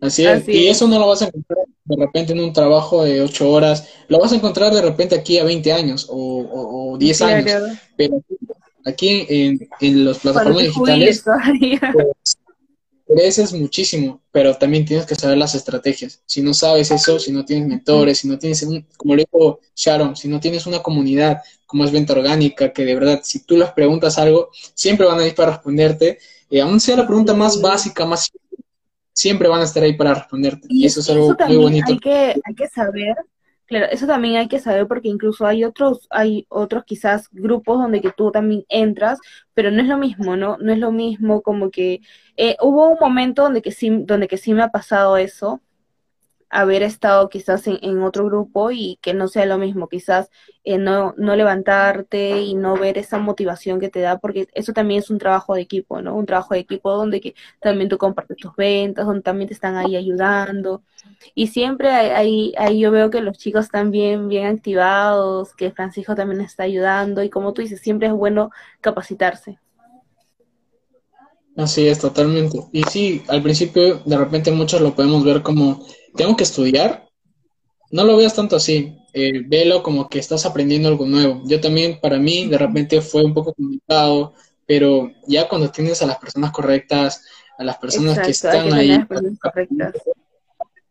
[0.00, 0.48] Así es.
[0.48, 3.88] y eso no lo vas a encontrar de repente en un trabajo de ocho horas,
[4.06, 7.62] lo vas a encontrar de repente aquí a 20 años o, o, 10 años.
[7.96, 8.22] Pero
[8.84, 11.24] aquí en, en las plataformas digitales,
[11.92, 12.38] pues,
[13.14, 16.22] creces muchísimo, pero también tienes que saber las estrategias.
[16.26, 19.60] Si no sabes eso, si no tienes mentores, si no tienes, un, como le dijo
[19.74, 23.56] Sharon, si no tienes una comunidad como es venta orgánica, que de verdad, si tú
[23.56, 26.18] les preguntas algo, siempre van a ir para responderte,
[26.50, 28.30] eh, aún sea la pregunta más básica, más
[29.12, 30.66] siempre van a estar ahí para responderte.
[30.70, 31.92] Y, eso es algo muy bonito.
[31.92, 33.16] Hay que, hay que saber
[33.72, 38.02] Claro, eso también hay que saber porque incluso hay otros, hay otros quizás grupos donde
[38.02, 39.18] que tú también entras,
[39.54, 40.58] pero no es lo mismo, ¿no?
[40.58, 42.00] No es lo mismo como que
[42.36, 45.62] eh, hubo un momento donde que sí, donde que sí me ha pasado eso.
[46.52, 50.30] Haber estado quizás en, otro grupo y que no sea lo mismo, quizás
[50.64, 55.00] eh, no, no levantarte y no ver esa motivación que te da, porque eso también
[55.00, 56.14] es un trabajo de equipo, ¿no?
[56.14, 59.76] Un trabajo de equipo donde que también tú compartes tus ventas, donde también te están
[59.76, 60.82] ahí ayudando.
[61.34, 66.14] Y siempre ahí, ahí yo veo que los chicos están bien, bien activados, que Francisco
[66.14, 69.58] también está ayudando y como tú dices, siempre es bueno capacitarse.
[71.56, 72.58] Así es, totalmente.
[72.72, 75.86] Y sí, al principio de repente muchos lo podemos ver como
[76.16, 77.08] tengo que estudiar,
[77.90, 78.96] no lo veas tanto así.
[79.14, 81.42] Eh, velo como que estás aprendiendo algo nuevo.
[81.44, 84.32] Yo también, para mí, de repente fue un poco complicado,
[84.66, 87.22] pero ya cuando tienes a las personas correctas,
[87.58, 88.98] a las personas que están ahí,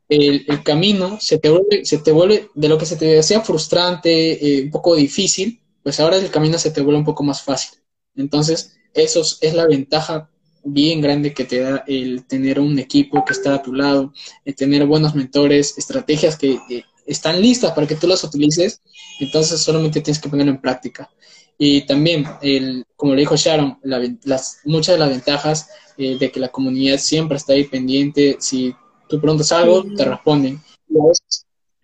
[0.07, 3.41] el, el, camino se te vuelve, se te vuelve, de lo que se te decía
[3.41, 7.41] frustrante, eh, un poco difícil, pues ahora el camino se te vuelve un poco más
[7.41, 7.79] fácil.
[8.15, 10.29] Entonces, eso es la ventaja
[10.63, 14.13] bien grande que te da el tener un equipo que está a tu lado,
[14.45, 16.59] el tener buenos mentores, estrategias que
[17.05, 18.81] están listas para que tú las utilices,
[19.19, 21.09] entonces solamente tienes que ponerlo en práctica.
[21.57, 26.39] Y también, el, como le dijo Sharon, las, muchas de las ventajas eh, de que
[26.39, 28.73] la comunidad siempre está ahí pendiente, si
[29.07, 30.59] tú preguntas algo, te responden.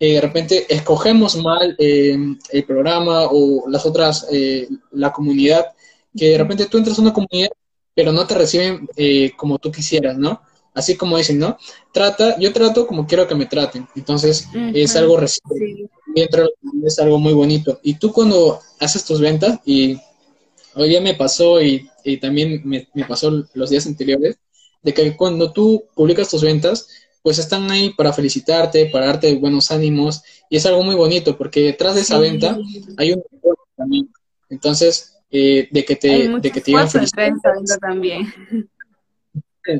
[0.00, 2.16] Eh, de repente escogemos mal eh,
[2.50, 4.26] el programa o las otras,
[4.90, 5.66] la comunidad,
[6.16, 7.50] que de repente tú entras a una comunidad
[7.98, 10.40] pero no te reciben eh, como tú quisieras, ¿no?
[10.72, 11.58] Así como dicen, ¿no?
[11.92, 13.88] Trata, yo trato como quiero que me traten.
[13.96, 15.90] Entonces, es algo reciente.
[16.14, 16.48] Dentro
[16.84, 17.80] es algo muy bonito.
[17.82, 19.98] Y tú cuando haces tus ventas, y
[20.76, 24.38] hoy día me pasó y, también me, pasó los días anteriores,
[24.84, 26.86] de que cuando tú publicas tus ventas,
[27.20, 31.62] pues están ahí para felicitarte, para darte buenos ánimos, y es algo muy bonito, porque
[31.62, 32.56] detrás de esa venta
[32.96, 33.24] hay un
[33.76, 34.08] también.
[34.48, 37.78] Entonces, eh, de que te, de que te digan felicidades.
[37.80, 38.32] también.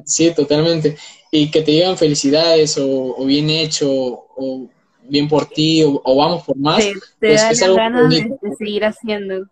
[0.04, 0.96] Sí, totalmente.
[1.30, 4.68] Y que te digan felicidades o, bien hecho o
[5.02, 6.84] bien por ti o, vamos por más.
[6.84, 9.46] Te, pues da la gana de, seguir haciendo.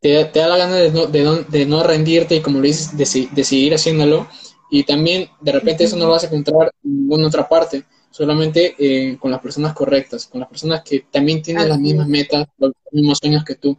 [0.00, 3.74] Te, da la gana de no, de, no, rendirte y como le dices, de, seguir
[3.74, 4.26] haciéndolo.
[4.70, 8.76] Y también de repente eso no lo vas a encontrar en ninguna otra parte, solamente
[8.78, 12.72] eh, con las personas correctas, con las personas que también tienen las mismas metas, los
[12.92, 13.76] mismos sueños que tú.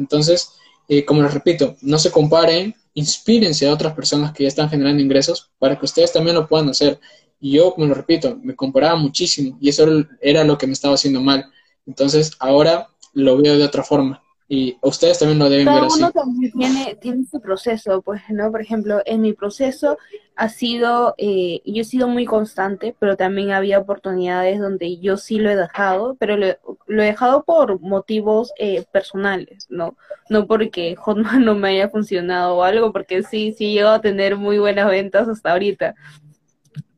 [0.00, 0.54] Entonces,
[0.88, 5.02] eh, como les repito, no se comparen, inspírense a otras personas que ya están generando
[5.02, 6.98] ingresos para que ustedes también lo puedan hacer.
[7.38, 9.86] Y yo, como lo repito, me comparaba muchísimo y eso
[10.20, 11.44] era lo que me estaba haciendo mal.
[11.86, 16.00] Entonces, ahora lo veo de otra forma y ustedes también lo deben ver así.
[16.00, 18.50] uno también tiene, tiene su proceso, pues, ¿no?
[18.50, 19.96] Por ejemplo, en mi proceso
[20.34, 25.38] ha sido, eh, yo he sido muy constante, pero también había oportunidades donde yo sí
[25.38, 29.96] lo he dejado, pero lo, he dejado por motivos eh, personales, ¿no?
[30.28, 34.34] No porque Hotman no me haya funcionado o algo, porque sí, sí llego a tener
[34.34, 35.94] muy buenas ventas hasta ahorita,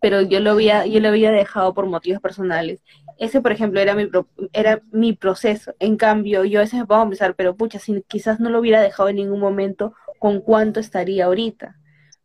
[0.00, 2.80] pero yo lo había, yo lo había dejado por motivos personales.
[3.18, 4.08] Ese, por ejemplo, era mi,
[4.52, 5.74] era mi proceso.
[5.78, 8.80] En cambio, yo a veces me puedo pensar, pero pucha, si quizás no lo hubiera
[8.80, 11.78] dejado en ningún momento, ¿con cuánto estaría ahorita?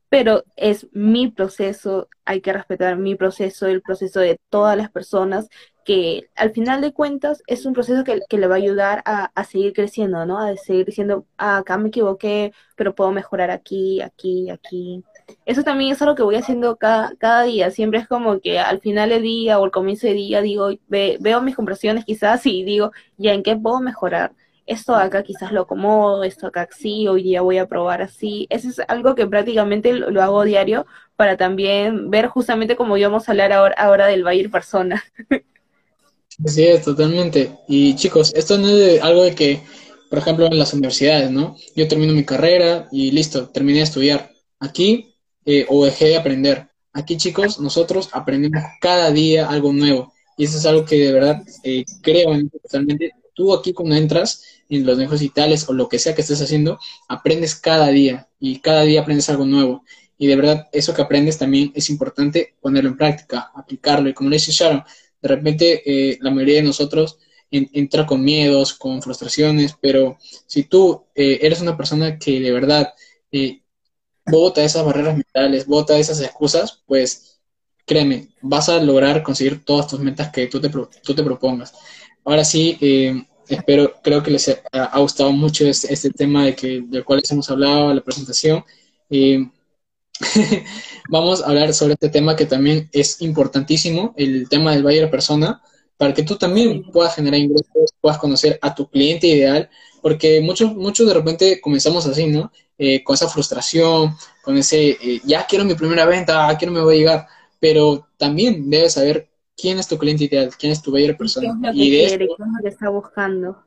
[0.09, 5.49] Pero es mi proceso, hay que respetar mi proceso, el proceso de todas las personas,
[5.87, 9.43] que al final de cuentas es un proceso que, le va a ayudar a, a,
[9.45, 10.37] seguir creciendo, ¿no?
[10.37, 15.03] A seguir diciendo, ah, acá me equivoqué, pero puedo mejorar aquí, aquí, aquí
[15.45, 17.71] eso también es algo que voy haciendo cada, cada día.
[17.71, 21.41] Siempre es como que al final del día o al comienzo del día digo, veo
[21.41, 24.33] mis conversaciones quizás y digo, ya, ¿en qué puedo mejorar?
[24.65, 28.47] Esto acá quizás lo acomodo, esto acá sí, hoy día voy a probar así.
[28.49, 33.31] Eso es algo que prácticamente lo, hago diario para también ver justamente como íbamos a
[33.31, 35.03] hablar ahora, ahora del Bayer persona.
[36.45, 37.57] Sí, es, totalmente.
[37.67, 39.61] Y chicos, esto no es algo de que,
[40.09, 41.55] por ejemplo, en las universidades, ¿no?
[41.75, 44.31] Yo termino mi carrera y listo, terminé de estudiar.
[44.59, 46.67] Aquí eh, o dejé de aprender.
[46.93, 50.13] Aquí, chicos, nosotros aprendemos cada día algo nuevo.
[50.37, 53.13] Y eso es algo que de verdad eh, creo en totalmente.
[53.33, 56.79] Tú aquí cuando entras en los negocios digitales o lo que sea que estés haciendo,
[57.07, 59.83] aprendes cada día y cada día aprendes algo nuevo.
[60.17, 64.09] Y de verdad, eso que aprendes también es importante ponerlo en práctica, aplicarlo.
[64.09, 64.83] Y como le dice Sharon,
[65.21, 71.05] de repente eh, la mayoría de nosotros entra con miedos, con frustraciones, pero si tú
[71.15, 72.93] eres una persona que de verdad
[74.25, 77.39] bota esas barreras mentales, bota esas excusas, pues
[77.85, 81.73] créeme, vas a lograr conseguir todas tus metas que tú te, tú te propongas.
[82.25, 86.81] Ahora sí, eh, espero, creo que les ha, gustado mucho este, este, tema de que,
[86.85, 88.63] del cual les hemos hablado, la presentación.
[91.09, 95.61] vamos a hablar sobre este tema que también es importantísimo, el tema del buyer persona,
[95.97, 99.69] para que tú también puedas generar ingresos, puedas conocer a tu cliente ideal,
[100.01, 102.51] porque muchos, muchos de repente comenzamos así, ¿no?
[102.77, 106.95] Eh, con esa frustración, con ese, eh, ya quiero mi primera venta, quiero me voy
[106.95, 107.27] a llegar,
[107.59, 111.57] pero también debes saber quién es tu cliente ideal, quién es tu buyer persona.
[111.59, 112.23] ¿Qué es lo que y de quiere?
[112.25, 113.63] esto, ¿Qué es lo que está buscando?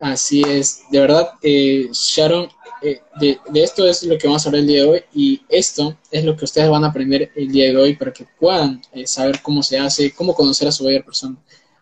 [0.00, 2.48] Así es, de verdad, eh, Sharon,
[2.80, 5.42] eh, de, de, esto es lo que vamos a hablar el día de hoy y
[5.50, 8.80] esto es lo que ustedes van a aprender el día de hoy para que puedan
[8.94, 11.36] eh, saber cómo se hace, cómo conocer a su buyer persona.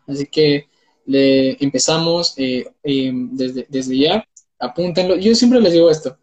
[0.08, 0.66] Así que
[1.06, 4.24] le empezamos eh, desde, desde ya,
[4.58, 6.18] apúntenlo, yo siempre les digo esto,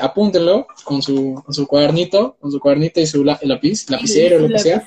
[0.00, 4.58] apúntenlo con su, con su cuadernito, con su cuadernito y su lápiz, lapicero, lo que
[4.60, 4.82] sea.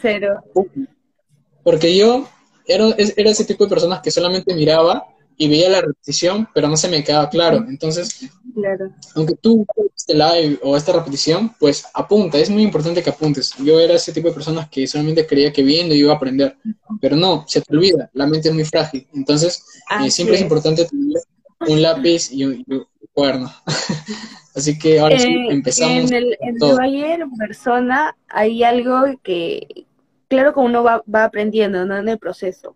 [1.64, 2.28] Porque yo
[2.66, 5.06] era, era ese tipo de personas que solamente miraba
[5.38, 7.64] y veía la repetición, pero no se me quedaba claro.
[7.70, 8.92] Entonces, claro.
[9.16, 13.54] aunque tú este live o esta repetición, pues apunta, es muy importante que apuntes.
[13.64, 16.58] Yo era ese tipo de personas que solamente creía que viendo iba a aprender,
[17.00, 19.08] pero no, se te olvida, la mente es muy frágil.
[19.14, 19.64] Entonces,
[20.04, 20.42] eh, siempre es.
[20.42, 20.46] es.
[20.46, 21.22] importante tener
[21.68, 23.52] un lápiz y un, y un cuaderno.
[24.56, 26.12] Así que ahora sí, Eh, empezamos.
[26.12, 26.78] En el, en todo.
[26.78, 29.86] Bayer persona hay algo que,
[30.28, 31.96] claro que uno va, va aprendiendo ¿no?
[31.98, 32.76] en el proceso.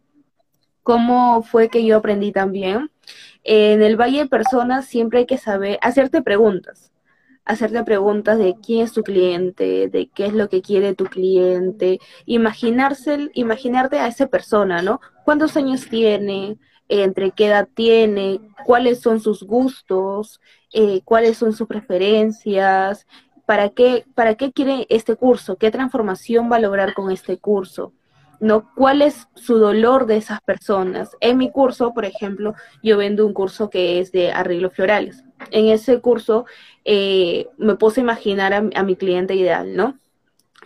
[0.84, 2.90] ¿Cómo fue que yo aprendí también?
[3.44, 6.92] En el Valle de Personas siempre hay que saber, hacerte preguntas,
[7.46, 12.00] hacerte preguntas de quién es tu cliente, de qué es lo que quiere tu cliente,
[12.26, 15.02] imaginarse, imaginarte a esa persona, ¿no?
[15.26, 16.58] ¿Cuántos años tiene?
[16.88, 18.40] ¿Entre qué edad tiene?
[18.66, 20.42] ¿Cuáles son sus gustos?
[20.74, 23.08] Eh, ¿Cuáles son sus preferencias?
[23.46, 25.58] ¿Para qué, ¿Para qué quiere este curso?
[25.58, 27.94] ¿Qué transformación va a lograr con este curso?
[28.42, 28.74] ¿No?
[28.76, 31.16] ¿Cuál es su dolor de esas personas?
[31.22, 35.24] En mi curso, por ejemplo, yo vendo un curso que es de arreglos florales.
[35.52, 36.46] En ese curso
[36.84, 40.00] eh, me puse a imaginar a, mi cliente ideal, ¿no?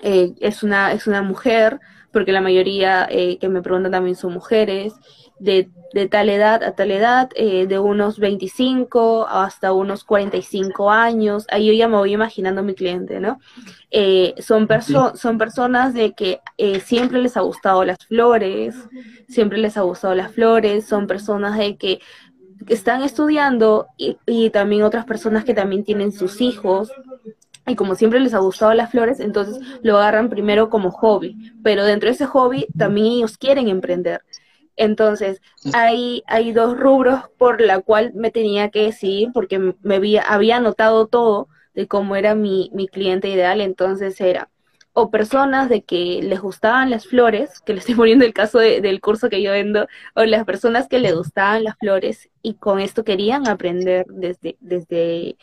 [0.01, 1.79] Eh, es, una, es una mujer,
[2.11, 4.93] porque la mayoría eh, que me preguntan también son mujeres,
[5.39, 11.45] de, de tal edad a tal edad, eh, de unos 25 hasta unos 45 años,
[11.49, 13.39] ahí yo ya me voy imaginando a mi cliente, ¿no?
[13.91, 15.21] Eh, son, perso sí.
[15.21, 18.75] son personas de que eh, siempre les ha gustado las flores,
[19.27, 21.99] siempre les ha gustado las flores, son personas de que
[22.67, 26.89] están estudiando y, y también otras personas que también tienen sus hijos,
[27.67, 31.83] y como siempre les ha gustado las flores, entonces lo agarran primero como hobby, pero
[31.83, 34.21] dentro de ese hobby también ellos quieren emprender.
[34.77, 35.41] Entonces,
[35.73, 40.57] hay, hay dos rubros por la cual me tenía que decidir porque me había, había
[40.57, 44.49] anotado todo de cómo era mi, mi cliente ideal, entonces era
[44.97, 48.79] o personas de que les gustaban las flores, que le estoy poniendo el caso de,
[48.81, 52.79] del curso que yo vendo, o las personas que les gustaban las flores y con
[52.79, 55.35] esto querían aprender desde, desde,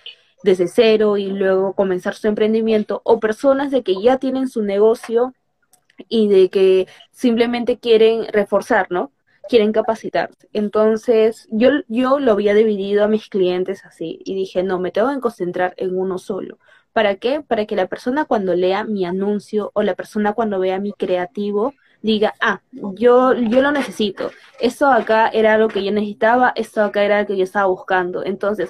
[0.42, 5.34] desde cero y luego comenzar su emprendimiento, o personas de que ya tienen su negocio
[6.08, 9.12] y de que simplemente quieren reforzar, ¿no?
[9.48, 10.48] Quieren capacitarse.
[10.52, 15.12] Entonces, yo, yo lo había dividido a mis clientes así y dije, no, me tengo
[15.12, 16.58] que concentrar en uno solo.
[16.92, 17.40] ¿Para qué?
[17.40, 21.74] Para que la persona cuando lea mi anuncio o la persona cuando vea mi creativo
[22.02, 24.30] diga, ah, yo, yo lo necesito.
[24.60, 28.24] Esto acá era algo que yo necesitaba, esto acá era lo que yo estaba buscando.
[28.24, 28.68] Entonces,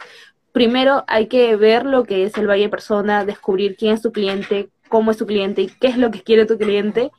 [0.52, 4.70] primero hay que ver lo que es el Valle Persona, descubrir quién es tu cliente,
[4.88, 7.10] cómo es tu cliente y qué es lo que quiere tu cliente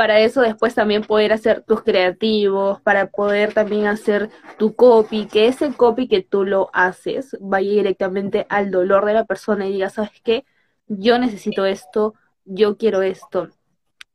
[0.00, 5.46] para eso después también poder hacer tus creativos, para poder también hacer tu copy, que
[5.46, 9.90] ese copy que tú lo haces vaya directamente al dolor de la persona y diga,
[9.90, 10.46] ¿sabes qué?
[10.86, 12.14] Yo necesito esto,
[12.46, 13.50] yo quiero esto.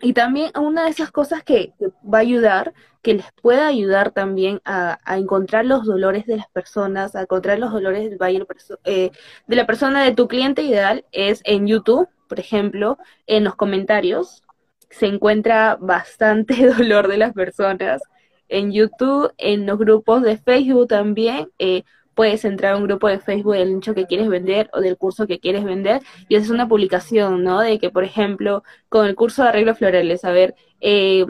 [0.01, 4.61] Y también una de esas cosas que, va a ayudar, que les pueda ayudar también
[4.65, 8.47] a, encontrar los dolores de las personas, a encontrar los dolores del
[8.85, 9.11] eh,
[9.45, 14.41] de la persona de tu cliente ideal, es en YouTube, por ejemplo, en los comentarios,
[14.89, 18.01] se encuentra bastante dolor de las personas.
[18.47, 23.19] En YouTube, en los grupos de Facebook también, eh, puedes entrar a un grupo de
[23.19, 26.67] Facebook del nicho que quieres vender o del curso que quieres vender y haces una
[26.67, 27.59] publicación, ¿no?
[27.59, 31.25] De que, por ejemplo, con el curso de arreglos florales, a ver, eh,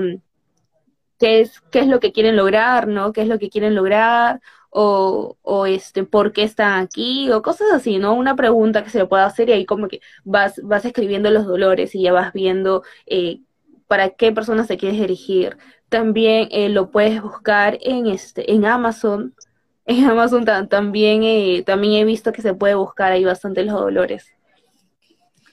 [1.19, 3.13] qué, es, qué es lo que quieren lograr, ¿no?
[3.13, 4.41] ¿Qué es lo que quieren lograr?
[4.77, 8.13] O, o, este, por qué están aquí, o cosas así, ¿no?
[8.13, 11.45] Una pregunta que se le pueda hacer y ahí como que vas, vas escribiendo los
[11.45, 13.39] dolores y ya vas viendo eh,
[13.87, 15.57] para qué personas te quieres dirigir.
[15.87, 19.33] También eh, lo puedes buscar en este, en Amazon.
[19.87, 24.33] En Amazon también, eh, también he visto que se puede buscar ahí bastante los dolores.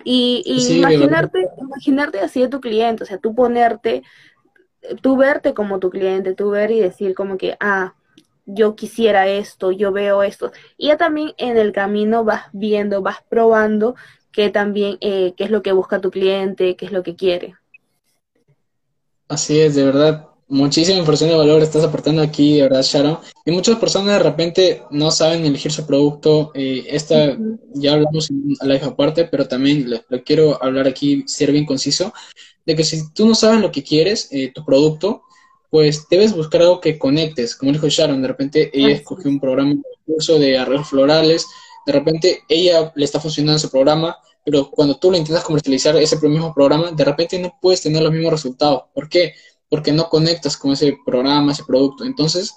[0.05, 4.03] Y, y sí, imaginarte, imaginarte así de tu cliente, o sea, tú ponerte,
[5.01, 7.95] tú verte como tu cliente, tú ver y decir como que, ah,
[8.47, 10.53] yo quisiera esto, yo veo esto.
[10.77, 13.95] Y ya también en el camino vas viendo, vas probando
[14.33, 17.55] que también, eh, qué es lo que busca tu cliente, qué es lo que quiere.
[19.29, 23.19] Así es, de verdad, muchísima información de valor estás aportando aquí, de verdad, Sharon.
[23.45, 26.51] Y muchas personas de repente no saben elegir su producto.
[26.55, 27.59] Eh, esta uh -huh.
[27.75, 31.67] ya hablamos en la hija aparte, pero también lo, lo, quiero hablar aquí, ser bien
[31.67, 32.13] conciso.
[32.65, 35.25] de que si tú no sabes lo que quieres, eh, tu producto,
[35.73, 37.57] pues debes buscar algo que conectes.
[37.57, 41.47] Como dijo Sharon, de repente ella escogió un programa de curso de arreglos florales,
[41.87, 46.19] de repente ella le está funcionando ese programa, pero cuando tú lo intentas comercializar ese
[46.29, 48.83] mismo programa, de repente no puedes tener los mismos resultados.
[48.93, 49.33] ¿Por qué?
[49.71, 52.05] Porque no conectas con ese programa, ese producto.
[52.05, 52.53] Entonces,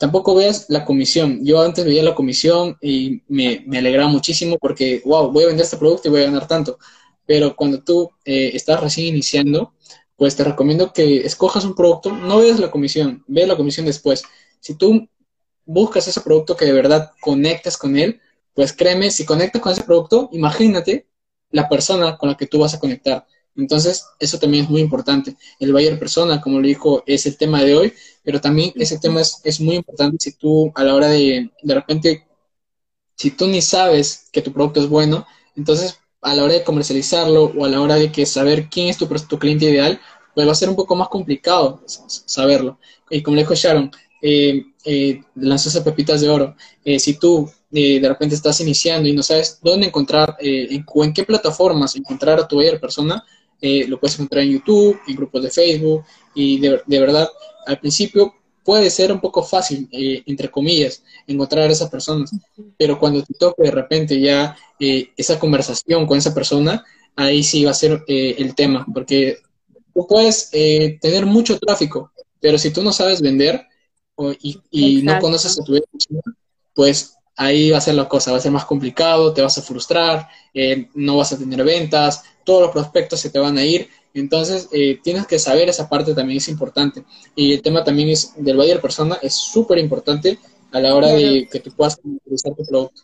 [0.00, 1.44] tampoco veas la comisión.
[1.44, 5.62] Yo antes veía la comisión y me, me alegraba muchísimo porque, wow, voy a vender
[5.64, 6.76] este producto y voy a ganar tanto.
[7.24, 9.74] Pero cuando tú eh, estás recién iniciando,
[10.16, 14.22] pues te recomiendo que escojas un producto, no veas la comisión, ve la comisión después.
[14.60, 15.08] Si tú
[15.64, 18.20] buscas ese producto que de verdad conectas con él,
[18.54, 21.06] pues créeme, si conectas con ese producto, imagínate
[21.50, 23.26] la persona con la que tú vas a conectar.
[23.56, 25.36] Entonces, eso también es muy importante.
[25.58, 27.92] El buyer persona, como le dijo, es el tema de hoy,
[28.22, 32.26] pero también ese tema es, muy importante si tú a la hora de, de repente,
[33.16, 37.52] si tú ni sabes que tu producto es bueno, entonces a la hora de comercializarlo
[37.56, 39.08] o a la hora de que saber quién es tu,
[39.38, 40.00] cliente ideal,
[40.34, 42.78] pues va a ser un poco más complicado saberlo.
[43.10, 43.90] Y como le dijo Sharon,
[44.22, 46.56] eh, eh, lanzarse pepitas de oro.
[46.84, 51.04] Eh, si tú eh, de repente estás iniciando y no sabes dónde encontrar en, o
[51.04, 53.24] en qué plataformas encontrar a tu buyer persona,
[53.60, 56.04] lo puedes encontrar en YouTube, en grupos de Facebook
[56.34, 57.28] y de verdad
[57.64, 58.34] al principio
[58.64, 62.30] puede ser un poco fácil, entre comillas, encontrar a esas personas,
[62.78, 64.56] pero cuando te toque de repente ya
[65.16, 66.84] esa conversación con esa persona,
[67.16, 69.38] ahí sí va a ser el tema, porque
[69.94, 73.66] tú puedes eh, tener mucho tráfico, pero si tú no sabes vender
[74.40, 75.80] y, no conoces a tu
[76.74, 79.62] pues ahí va a ser la cosa, va a ser más complicado, te vas a
[79.62, 83.88] frustrar, eh, no vas a tener ventas, todos los prospectos se te van a ir.
[84.14, 87.04] Entonces, eh, tienes que saber esa parte también es importante.
[87.34, 90.38] Y el tema también es del buyer persona es súper importante
[90.70, 93.02] a la hora de que tú puedas utilizar tu producto.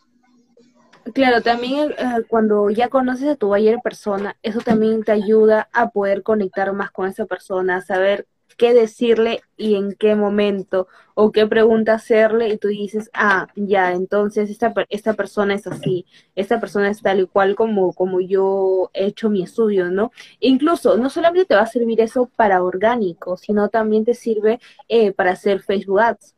[1.13, 5.89] Claro, también eh, cuando ya conoces a tu buyer persona, eso también te ayuda a
[5.89, 8.27] poder conectar más con esa persona, a saber
[8.59, 13.93] qué decirle y en qué momento, o qué pregunta hacerle, y tú dices, ah, ya,
[13.93, 16.05] entonces esta, esta persona es así,
[16.35, 20.11] esta persona es tal y cual como, como yo he hecho mi estudio, ¿no?
[20.39, 25.11] incluso, no solamente te va a servir eso para orgánico, sino también te sirve eh,
[25.13, 26.35] para hacer Facebook Ads,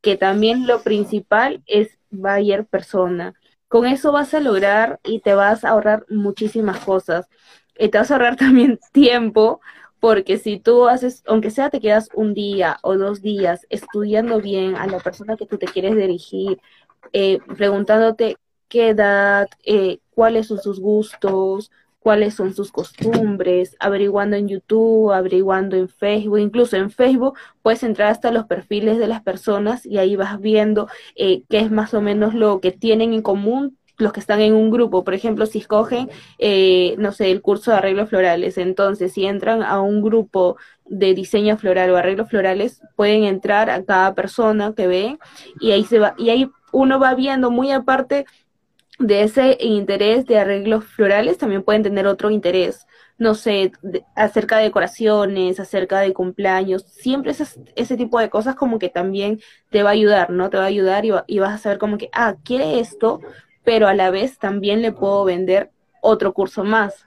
[0.00, 3.34] que también lo principal es buyer persona
[3.68, 7.28] con eso vas a lograr y te vas a ahorrar muchísimas cosas.
[7.78, 9.60] Y te vas a ahorrar también tiempo,
[10.00, 14.76] porque si tú haces, aunque sea te quedas un día o dos días estudiando bien
[14.76, 16.60] a la persona que tú te quieres dirigir,
[17.12, 18.36] eh, preguntándote
[18.68, 21.70] qué edad, eh, cuáles son sus gustos,
[22.00, 28.10] cuáles son sus costumbres, averiguando en YouTube, averiguando en Facebook, incluso en Facebook puedes entrar
[28.10, 32.00] hasta los perfiles de las personas y ahí vas viendo eh, qué es más o
[32.00, 35.58] menos lo que tienen en común los que están en un grupo, por ejemplo, si
[35.58, 40.56] escogen, eh, no sé, el curso de arreglos florales, entonces si entran a un grupo
[40.86, 45.18] de diseño floral o arreglos florales, pueden entrar a cada persona que ven
[45.60, 48.24] y ahí se va, y ahí uno va viendo muy aparte
[48.98, 52.86] de ese interés de arreglos florales también pueden tener otro interés,
[53.16, 53.72] no sé,
[54.16, 57.32] acerca de decoraciones, acerca de cumpleaños, siempre
[57.76, 59.40] ese tipo de cosas como que también
[59.70, 60.50] te va a ayudar, ¿no?
[60.50, 63.20] Te va a ayudar y, y vas a saber como que, ah, quiere esto,
[63.68, 67.04] pero a la vez también le puedo vender otro curso más.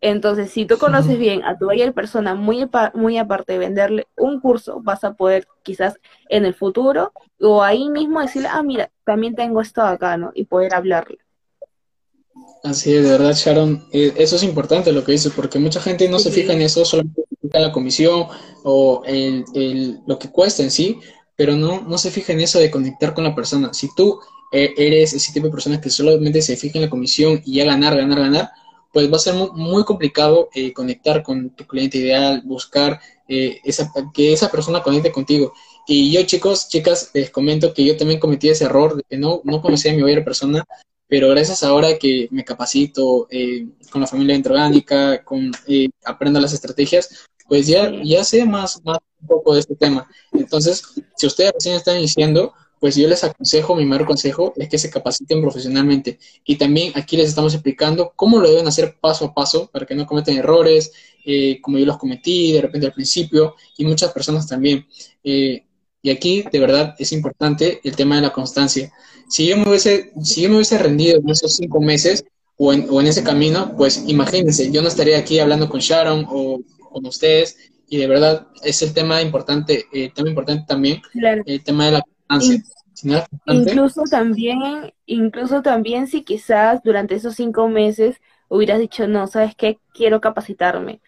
[0.00, 4.40] Entonces, si tú conoces bien a tu buyer persona, muy, muy aparte de venderle un
[4.40, 9.36] curso, vas a poder quizás en el futuro o ahí mismo decirle, ah, mira, también
[9.36, 10.32] tengo esto acá, ¿no?
[10.34, 11.18] Y poder hablarle.
[12.64, 16.08] Así es, de verdad, Sharon, eh, eso es importante lo que dices, porque mucha gente
[16.08, 18.26] no se fija en eso, solamente se fija en la comisión
[18.64, 20.98] o el, lo que cuesta en sí,
[21.36, 23.72] pero no, no se fija en eso de conectar con la persona.
[23.72, 24.18] Si tú
[24.54, 27.96] eres ese tipo de personas que solamente se fija en la comisión y ya ganar,
[27.96, 28.50] ganar, ganar,
[28.92, 33.92] pues va a ser muy, complicado eh, conectar con tu cliente ideal, buscar eh, esa,
[34.14, 35.52] que esa persona conecte contigo.
[35.88, 39.40] Y yo, chicos, chicas, les comento que yo también cometí ese error de que no,
[39.42, 40.64] no conocía a mi buyer persona,
[41.08, 45.50] pero gracias ahora que me capacito eh, con la familia orgánica, con,
[46.04, 50.08] aprendo las estrategias, pues ya, ya sé más, más un poco de este tema.
[50.32, 50.84] Entonces,
[51.16, 54.90] si ustedes recién están iniciando, pues yo les aconsejo, mi mayor consejo es que se
[54.90, 56.18] capaciten profesionalmente.
[56.44, 59.94] Y también aquí les estamos explicando cómo lo deben hacer paso a paso para que
[59.94, 60.92] no cometan errores,
[61.24, 64.86] eh, como yo los cometí de repente al principio, y muchas personas también.
[65.22, 65.64] Eh,
[66.02, 68.92] y aquí, de verdad, es importante el tema de la constancia.
[69.28, 72.24] Si yo me hubiese, si yo me hubiese rendido en esos cinco meses
[72.58, 76.26] o en, o en ese camino, pues imagínense, yo no estaría aquí hablando con Sharon
[76.28, 76.60] o
[76.92, 77.56] con ustedes.
[77.88, 81.00] Y de verdad, es el tema importante, el tema importante también,
[81.46, 82.04] el tema de la
[82.38, 82.74] constancia
[83.46, 89.78] incluso también, incluso también si quizás durante esos cinco meses hubieras dicho, no, ¿sabes qué?
[89.92, 91.00] Quiero capacitarme.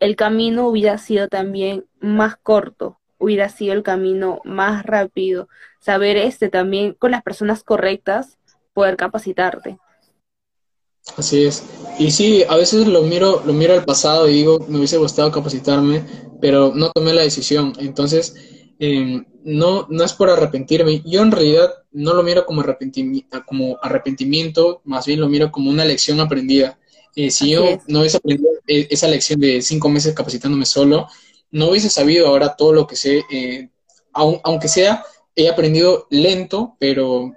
[0.00, 6.48] el camino hubiera sido también más corto, hubiera sido el camino más rápido, saber este
[6.48, 8.38] también con las personas correctas,
[8.72, 9.78] poder capacitarte.
[11.18, 11.64] Así es.
[11.98, 15.30] Y sí, a veces lo miro, lo miro al pasado y digo, me hubiese gustado
[15.30, 16.04] capacitarme,
[16.40, 17.74] pero no tomé la decisión.
[17.78, 18.34] Entonces,
[18.80, 21.02] em, no, no es por arrepentirme.
[21.04, 25.70] Yo en realidad no lo miro como arrepentimiento, como arrepentimiento, más bien lo miro como
[25.70, 26.78] una lección aprendida.
[27.16, 31.08] Eh, si yo no hubiese aprendido e, esa lección de cinco meses capacitándome solo,
[31.50, 33.68] no hubiese sabido ahora todo lo que sé, eh,
[34.12, 35.04] aunque sea,
[35.34, 37.32] he aprendido lento, pero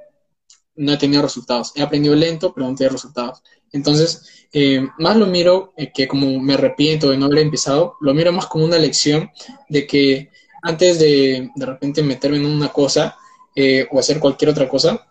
[0.76, 1.72] no he tenido resultados.
[1.76, 3.41] He aprendido lento, pero no he tenido resultados.
[3.72, 8.32] Entonces, eh, más lo miro que como me arrepiento de no haber empezado, lo miro
[8.32, 9.32] más como una lección
[9.70, 10.30] de que
[10.64, 13.16] antes de de repente meterme en una cosa
[13.91, 15.05] o hacer cualquier otra cosa,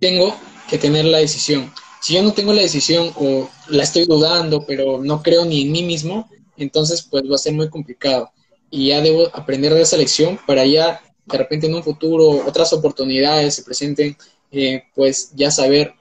[0.00, 0.34] tengo
[0.68, 1.72] que tener la decisión
[2.06, 5.72] si yo no tengo la decisión o la estoy dudando, pero no creo ni en
[5.72, 8.30] mí mismo, entonces pues va a ser muy complicado.
[8.70, 12.72] Y ya debo aprender de esa lección para ya de repente en un futuro otras
[12.72, 14.16] oportunidades se presenten,
[14.52, 15.94] eh, pues ya saber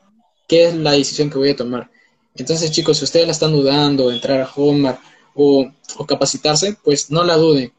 [0.48, 1.90] qué es la decisión que voy a tomar.
[2.36, 5.00] Entonces chicos, si ustedes la están dudando, entrar a Hotmart
[5.34, 5.72] o,
[6.08, 7.74] capacitarse, pues no la duden.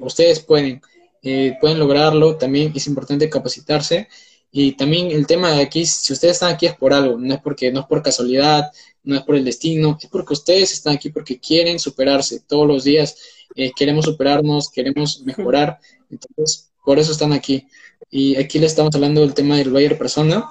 [0.00, 0.80] Ustedes pueden,
[1.22, 4.08] eh, pueden lograrlo, también es importante capacitarse
[4.52, 7.40] y también el tema de aquí, si ustedes están aquí es por algo, no es
[7.40, 8.70] porque no es por casualidad,
[9.02, 12.84] no es por el destino, es porque ustedes están aquí porque quieren superarse todos los
[12.84, 13.16] días,
[13.54, 15.78] eh, queremos superarnos, queremos mejorar,
[16.10, 17.66] entonces por eso están aquí.
[18.10, 20.48] Y aquí les estamos hablando del tema del buyer persona.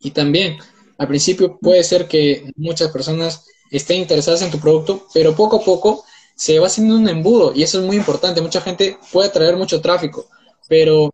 [0.00, 0.56] Y también,
[0.98, 5.64] al principio puede ser que muchas personas estén interesadas en tu producto, pero poco a
[5.64, 6.04] poco
[6.36, 8.40] se va haciendo un embudo y eso es muy importante.
[8.40, 10.28] Mucha gente puede traer mucho tráfico,
[10.68, 11.10] pero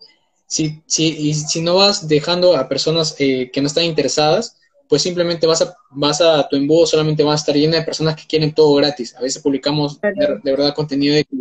[0.47, 4.59] si, si, si no vas dejando a personas eh, que no están interesadas,
[4.89, 8.17] pues simplemente vas a, vas a tu embudo, solamente va a estar llena de personas
[8.17, 9.15] que quieren todo gratis.
[9.15, 11.37] A veces publicamos de, verdad contenido de que,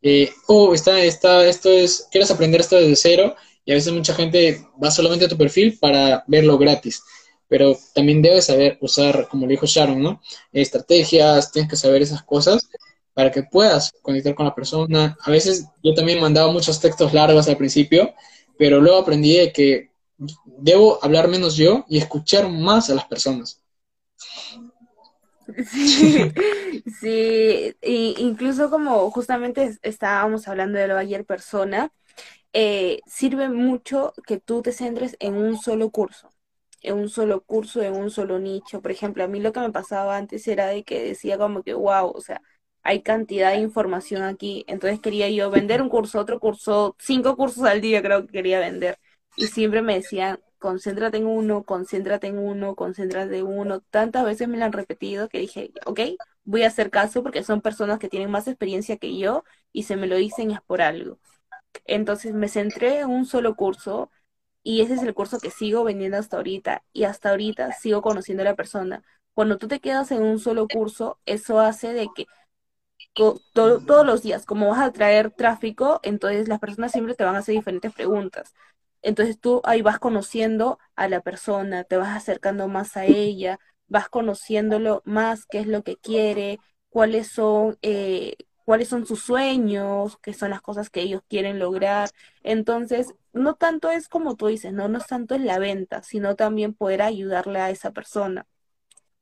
[0.00, 4.14] eh, oh, está, está, esto es, quieres aprender esto desde cero, y a veces mucha
[4.14, 7.02] gente va solamente a tu perfil para verlo gratis.
[7.48, 10.22] Pero también debes saber usar, como le dijo Sharon, ¿no?
[10.52, 12.70] Estrategias, tienes que saber esas cosas
[13.18, 15.18] para que puedas conectar con la persona.
[15.24, 18.14] A veces yo también mandaba muchos textos largos al principio
[18.58, 19.90] pero luego aprendí que
[20.58, 23.62] debo hablar menos yo y escuchar más a las personas.
[25.64, 26.30] Sí,
[27.00, 27.74] sí,
[28.18, 31.90] incluso como justamente estábamos hablando de lo ayer persona,
[32.52, 36.28] eh, sirve mucho que tú te centres en un solo curso,
[36.82, 38.82] en un solo curso, en un solo nicho.
[38.82, 41.72] Por ejemplo, a mí lo que me pasaba antes era de que decía como que,
[41.72, 42.42] wow, o sea,
[42.82, 44.64] hay cantidad de información aquí.
[44.68, 48.60] Entonces quería yo vender un curso, otro curso, cinco cursos al día creo que quería
[48.60, 48.98] vender.
[49.36, 53.80] Y siempre me decían, concéntrate en uno, concéntrate en uno, concéntrate en uno.
[53.90, 56.00] Tantas veces me lo han repetido que dije, ok,
[56.44, 59.96] voy a hacer caso porque son personas que tienen más experiencia que yo y se
[59.96, 61.18] me lo dicen es por algo.
[61.84, 64.10] Entonces me centré en un solo curso
[64.62, 68.42] y ese es el curso que sigo vendiendo hasta ahorita y hasta ahorita sigo conociendo
[68.42, 69.02] a la persona.
[69.34, 72.26] Cuando tú te quedas en un solo curso, eso hace de que
[73.14, 77.38] todos los días, como vas a traer tráfico, entonces las personas siempre te van a
[77.40, 78.54] hacer diferentes preguntas.
[79.02, 84.08] Entonces tú ahí vas conociendo a la persona, te vas acercando más a ella, vas
[84.08, 90.34] conociéndolo más, qué es lo que quiere, cuáles son, eh, cuáles son sus sueños, qué
[90.34, 92.10] son las cosas que ellos quieren lograr.
[92.42, 96.36] Entonces, no tanto es como tú dices, no, no es tanto en la venta, sino
[96.36, 98.46] también poder ayudarle a esa persona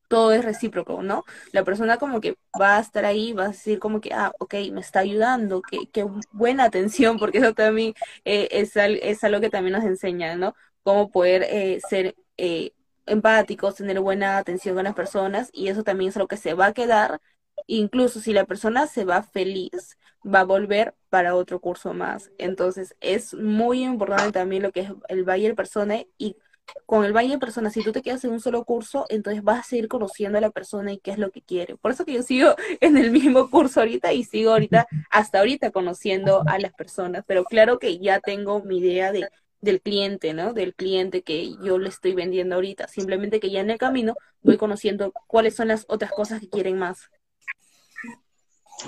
[0.08, 1.24] todo es recíproco, ¿no?
[1.52, 4.54] La persona como que va a estar ahí, va a decir como que, ah, ok,
[4.72, 7.94] me está ayudando, qué, qué buena atención, porque eso también
[8.24, 10.54] eh, es, es, algo que también nos enseña, ¿no?
[10.82, 12.72] Cómo poder eh, ser eh,
[13.06, 16.66] empáticos, tener buena atención con las personas, y eso también es lo que se va
[16.66, 17.20] a quedar,
[17.66, 22.30] incluso si la persona se va feliz, va a volver para otro curso más.
[22.38, 26.36] Entonces, es muy importante también lo que es el Bayer Persona y
[26.84, 29.60] con el baño de personas, si tú te quedas en un solo curso, entonces vas
[29.60, 31.76] a seguir conociendo a la persona y qué es lo que quiere.
[31.76, 35.70] Por eso que yo sigo en el mismo curso ahorita y sigo ahorita, hasta ahorita
[35.70, 39.28] conociendo a las personas, pero claro que ya tengo mi idea de,
[39.60, 40.52] del cliente, ¿no?
[40.52, 42.88] Del cliente que yo le estoy vendiendo ahorita.
[42.88, 46.78] Simplemente que ya en el camino voy conociendo cuáles son las otras cosas que quieren
[46.78, 47.10] más.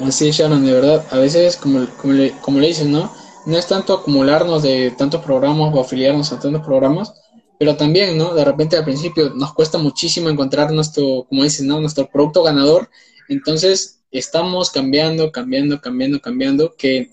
[0.04, 3.10] Así, Sharon, de verdad, a veces, como, como, le, como le dicen, ¿no?
[3.46, 7.14] No es tanto acumularnos de tantos programas o afiliarnos a tantos programas,
[7.58, 8.34] pero también, ¿no?
[8.34, 11.80] De repente al principio nos cuesta muchísimo encontrar nuestro, como dicen, ¿no?
[11.80, 12.88] Nuestro producto ganador.
[13.28, 17.10] Entonces estamos cambiando, cambiando, cambiando, cambiando, que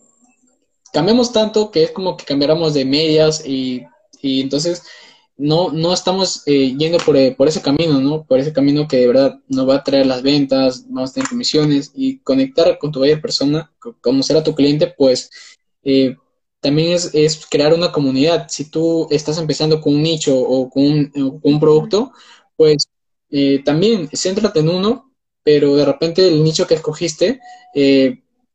[0.94, 3.84] cambiamos tanto que es como que cambiáramos de medias y,
[4.22, 4.84] y entonces
[5.38, 8.24] no, no estamos eh, yendo por, eh, por, ese camino, ¿no?
[8.24, 11.30] Por ese camino que de verdad nos va a traer las ventas, vamos a tener
[11.30, 13.72] comisiones y conectar con tu buyer persona,
[14.02, 15.30] conocer a tu cliente, pues
[15.84, 16.16] eh,
[16.66, 18.48] también es, es, crear una comunidad.
[18.50, 21.12] Si tú estás empezando con un nicho o con
[21.44, 22.12] un, producto,
[22.56, 22.88] pues
[23.64, 25.12] también céntrate en uno,
[25.44, 27.40] pero de repente el nicho que escogiste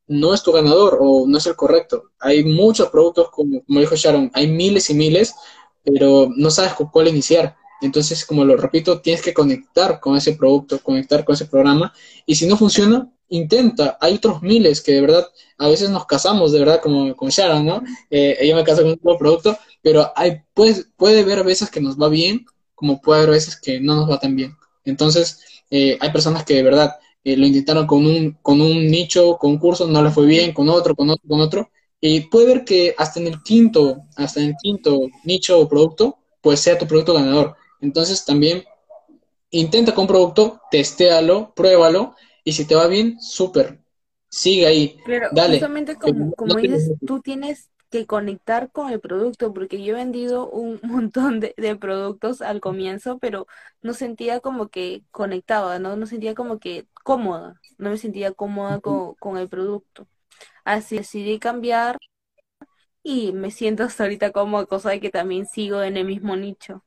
[0.08, 2.10] no es tu ganador o no es el correcto.
[2.18, 5.34] Hay muchos productos, como, como dijo Sharon, hay miles y miles
[5.82, 7.56] pero no sabes con cuál iniciar.
[7.80, 11.92] Entonces, como lo repito, tienes que conectar con ese producto, conectar con ese programa.
[12.26, 13.96] Y si no funciona, intenta.
[14.00, 15.26] Hay otros miles que de verdad
[15.58, 17.82] a veces nos casamos, de verdad, como con Sharon, ¿no?
[18.10, 21.80] Eh, ella me casa con un nuevo producto, pero hay, puede, puede haber veces que
[21.80, 24.56] nos va bien, como puede haber veces que no nos va tan bien.
[24.84, 29.36] Entonces, eh, hay personas que de verdad eh, lo intentaron con un, con un nicho,
[29.38, 31.70] con un no le fue bien, con otro, con otro, con otro,
[32.00, 36.18] y puede ver que hasta en el quinto, hasta en el quinto nicho o producto,
[36.40, 37.56] pues sea tu producto ganador.
[37.80, 38.64] Entonces también
[39.50, 42.14] intenta con un producto, testéalo, pruébalo,
[42.44, 43.80] y si te va bien, súper.
[44.28, 45.00] Sigue ahí.
[45.04, 45.54] Pero dale.
[45.54, 50.48] justamente como, como dices, tú tienes que conectar con el producto, porque yo he vendido
[50.48, 53.46] un montón de, de, productos al comienzo, pero
[53.82, 55.96] no sentía como que conectaba, ¿no?
[55.96, 60.06] No sentía como que cómoda, no me sentía cómoda con, con el producto.
[60.64, 61.98] Así decidí cambiar
[63.02, 66.84] y me siento hasta ahorita como cosa de que también sigo en el mismo nicho.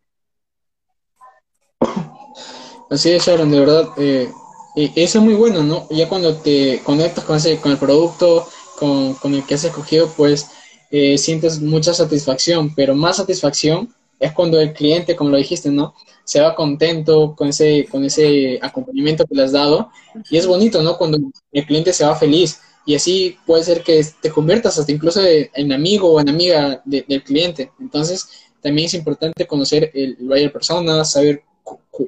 [2.90, 3.90] Así es, Sharon, de verdad.
[3.98, 4.30] Eh,
[4.76, 5.88] eso es muy bueno, ¿no?
[5.90, 10.12] Ya cuando te conectas con, ese, con el producto, con, con el que has escogido,
[10.16, 10.48] pues
[10.92, 15.94] eh, sientes mucha satisfacción, pero más satisfacción es cuando el cliente, como lo dijiste, ¿no?
[16.24, 19.90] Se va contento con ese, con ese acompañamiento que le has dado.
[20.30, 20.98] Y es bonito, ¿no?
[20.98, 21.18] Cuando
[21.52, 25.72] el cliente se va feliz y así puede ser que te conviertas hasta incluso en
[25.72, 27.72] amigo o en amiga del cliente.
[27.80, 28.28] Entonces,
[28.62, 31.44] también es importante conocer el buyer persona, saber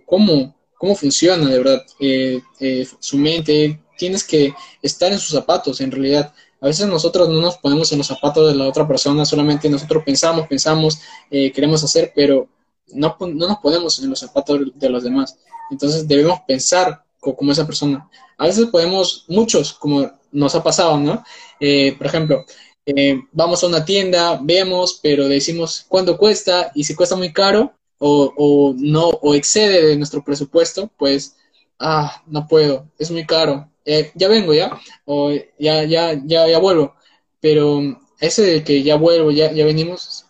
[0.06, 3.82] cómo, cómo funciona de verdad eh, eh, su mente.
[3.98, 6.34] Tienes que estar en sus zapatos, en realidad.
[6.62, 10.04] A veces nosotros no nos ponemos en los zapatos de la otra persona, solamente nosotros
[10.04, 12.48] pensamos, pensamos, eh, queremos hacer, pero
[12.88, 15.38] no, no nos ponemos en los zapatos de los demás.
[15.70, 18.10] Entonces debemos pensar como esa persona.
[18.38, 21.24] A veces podemos, muchos, como nos ha pasado, ¿no?
[21.60, 22.46] Eh, por ejemplo,
[22.86, 27.74] eh, vamos a una tienda, vemos, pero decimos cuánto cuesta y si cuesta muy caro
[28.00, 31.36] o, o, no o excede de nuestro presupuesto, pues,
[31.80, 36.60] ah, no puedo, es muy caro, eh, ya vengo ya, o ya, ya, ya, ya
[36.60, 36.96] vuelvo,
[37.42, 37.82] pero
[38.20, 40.26] ese de que ya vuelvo, ya, ya venimos,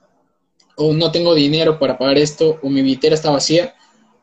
[0.77, 3.75] o no tengo dinero para pagar esto, o mi billetera está vacía,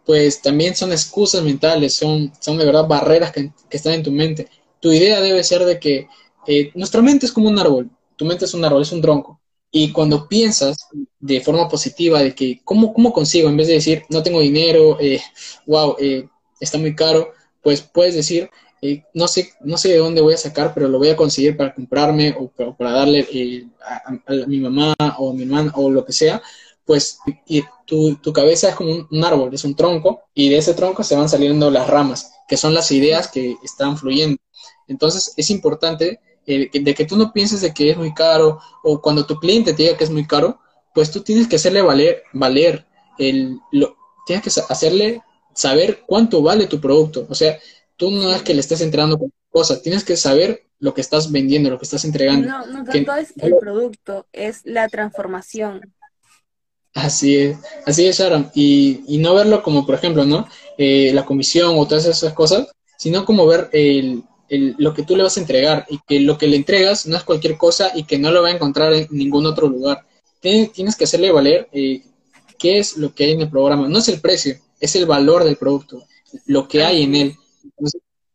[0.04, 4.10] pues también son excusas mentales, son, son de verdad barreras que, que están en tu
[4.12, 4.48] mente.
[4.80, 6.08] Tu idea debe ser de que
[6.46, 9.40] eh, nuestra mente es como un árbol, tu mente es un árbol, es un tronco.
[9.74, 10.76] Y cuando piensas
[11.18, 13.48] de forma positiva de que, ¿cómo, cómo consigo?
[13.48, 15.20] En vez de decir, no tengo dinero, eh,
[15.66, 16.28] wow, eh,
[16.60, 18.50] está muy caro, pues puedes decir,
[18.82, 21.56] eh, no, sé, no sé de dónde voy a sacar, pero lo voy a conseguir
[21.56, 26.12] para comprarme o, para darle a, mi mamá o a mi hermana o lo que
[26.12, 26.42] sea.
[26.84, 30.74] Pues y tu, tu, cabeza es como un árbol, es un tronco, y de ese
[30.74, 34.36] tronco se van saliendo las ramas, que son las ideas que están fluyendo.
[34.86, 39.00] Entonces es importante eh, de que tú no pienses de que es muy caro o
[39.00, 40.60] cuando tu cliente te diga que es muy caro,
[40.94, 42.86] pues tú tienes que hacerle valer, valer
[43.18, 45.22] el, lo, tienes que hacerle
[45.54, 47.26] saber cuánto vale tu producto.
[47.28, 47.58] O sea,
[47.96, 49.18] tú no es que le estés entregando
[49.50, 52.48] cosas, tienes que saber lo que estás vendiendo, lo que estás entregando.
[52.48, 55.94] No, no tanto es el producto, es la transformación.
[56.94, 58.50] Así es, así es, Sharon.
[58.54, 60.46] Y, y no verlo como, por ejemplo, ¿no?
[60.76, 62.68] Eh, la comisión o todas esas cosas,
[62.98, 64.24] sino como ver el,
[64.58, 67.22] lo que tú le vas a entregar y que lo que le entregas no es
[67.22, 70.04] cualquier cosa y que no lo va a encontrar en ningún otro lugar.
[70.40, 72.02] Tienes que hacerle valer eh,
[72.58, 73.88] qué es lo que hay en el programa.
[73.88, 76.04] No es el precio, es el valor del producto,
[76.46, 77.36] lo que hay en él.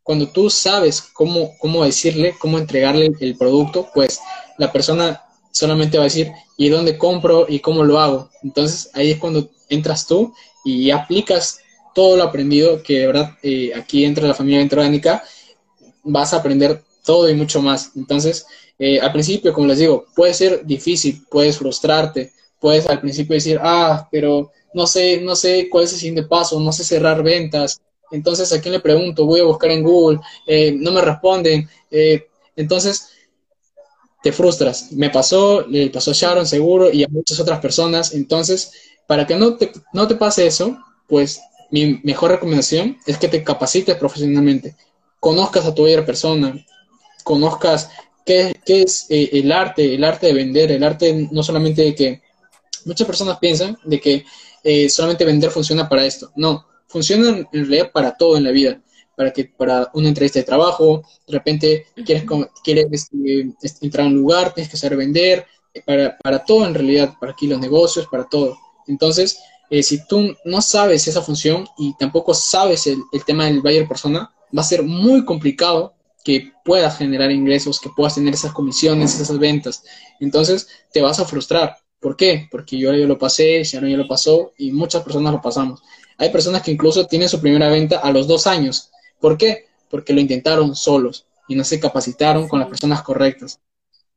[0.01, 4.19] cuando tú sabes cómo, cómo decirle, cómo entregarle el producto, pues
[4.57, 8.29] la persona solamente va a decir, ¿y dónde compro y cómo lo hago?
[8.41, 11.59] Entonces ahí es cuando entras tú y aplicas
[11.93, 15.23] todo lo aprendido, que de verdad eh, aquí entra la familia entrónica
[16.07, 17.91] vas a aprender todo y mucho más.
[17.95, 18.45] Entonces,
[18.77, 23.59] eh, al principio, como les digo, puede ser difícil, puedes frustrarte, puedes al principio decir,
[23.61, 27.81] ah, pero no sé, no sé cuál es el siguiente paso, no sé cerrar ventas.
[28.11, 29.25] Entonces, ¿a quién le pregunto?
[29.25, 31.67] Voy a buscar en Google, eh, no me responden.
[31.89, 33.09] Eh, entonces,
[34.21, 34.91] te frustras.
[34.91, 38.13] Me pasó, le pasó a Sharon seguro y a muchas otras personas.
[38.13, 38.71] Entonces,
[39.07, 40.77] para que no te, no te pase eso,
[41.07, 41.39] pues
[41.71, 44.75] mi mejor recomendación es que te capacites profesionalmente
[45.19, 46.65] conozcas a tu otra persona,
[47.23, 47.89] conozcas
[48.25, 51.95] qué, qué es eh, el arte, el arte de vender, el arte no solamente de
[51.95, 52.21] que
[52.85, 54.25] muchas personas piensan de que
[54.63, 56.31] eh, solamente vender funciona para esto.
[56.35, 58.81] No, funciona en realidad para todo en la vida.
[59.15, 62.23] Para que para una entrevista de trabajo, de repente quieres,
[62.63, 63.09] quieres
[63.61, 67.15] este, entrar a un lugar, tienes que saber vender, eh, para, para todo en realidad,
[67.19, 68.57] para aquí los negocios, para todo.
[68.87, 69.39] Entonces,
[69.69, 73.87] eh, si tú no sabes esa función y tampoco sabes el, el tema del buyer
[73.87, 79.19] persona, va a ser muy complicado que puedas generar ingresos, que puedas tener esas comisiones,
[79.19, 79.83] esas ventas.
[80.19, 81.77] Entonces te vas a frustrar.
[81.99, 82.47] ¿Por qué?
[82.51, 85.81] Porque yo ya lo pasé, Sharon ya lo pasó y muchas personas lo pasamos.
[86.17, 88.91] Hay personas que incluso tienen su primera venta a los dos años.
[89.19, 89.67] ¿Por qué?
[89.89, 93.61] Porque lo intentaron solos y no se capacitaron con las personas correctas.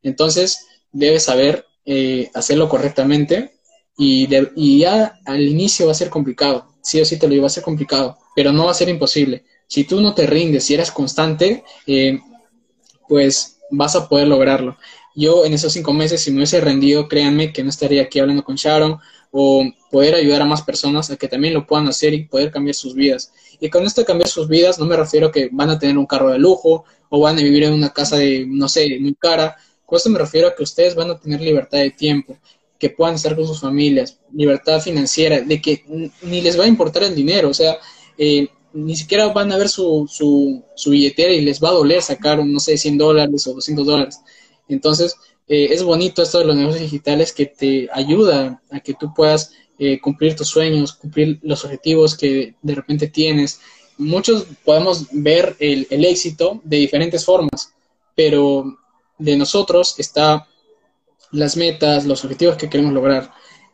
[0.03, 3.53] Entonces debes saber eh, hacerlo correctamente
[3.97, 6.67] y, y ya al inicio va a ser complicado.
[6.83, 9.45] Sí o sí te lo iba a ser complicado, pero no va a ser imposible
[9.71, 12.19] si tú no te rindes, si eres constante, eh,
[13.07, 14.75] pues vas a poder lograrlo.
[15.15, 18.43] Yo en esos cinco meses, si me hubiese rendido, créanme que no estaría aquí hablando
[18.43, 18.99] con Sharon
[19.31, 22.75] o poder ayudar a más personas a que también lo puedan hacer y poder cambiar
[22.75, 23.31] sus vidas.
[23.61, 25.97] Y con esto de cambiar sus vidas no me refiero a que van a tener
[25.97, 29.15] un carro de lujo o van a vivir en una casa de, no sé, muy
[29.15, 29.55] cara.
[29.85, 32.37] Con esto me refiero a que ustedes van a tener libertad de tiempo,
[32.77, 35.85] que puedan estar con sus familias, libertad financiera, de que
[36.23, 37.47] ni les va a importar el dinero.
[37.47, 37.77] O sea,
[38.17, 42.01] eh, ni siquiera van a ver su, su, su, billetera y les va a doler
[42.01, 44.19] sacar, no sé, 100 dólares o 200 dólares.
[44.67, 45.15] Entonces,
[45.47, 49.51] eh, es bonito esto de los negocios digitales que te ayuda a que tú puedas
[49.79, 53.59] eh, cumplir tus sueños, cumplir los objetivos que de repente tienes.
[53.97, 57.73] Muchos podemos ver el, el éxito de diferentes formas,
[58.15, 58.77] pero
[59.17, 60.47] de nosotros está
[61.31, 63.31] las metas, los objetivos que queremos lograr.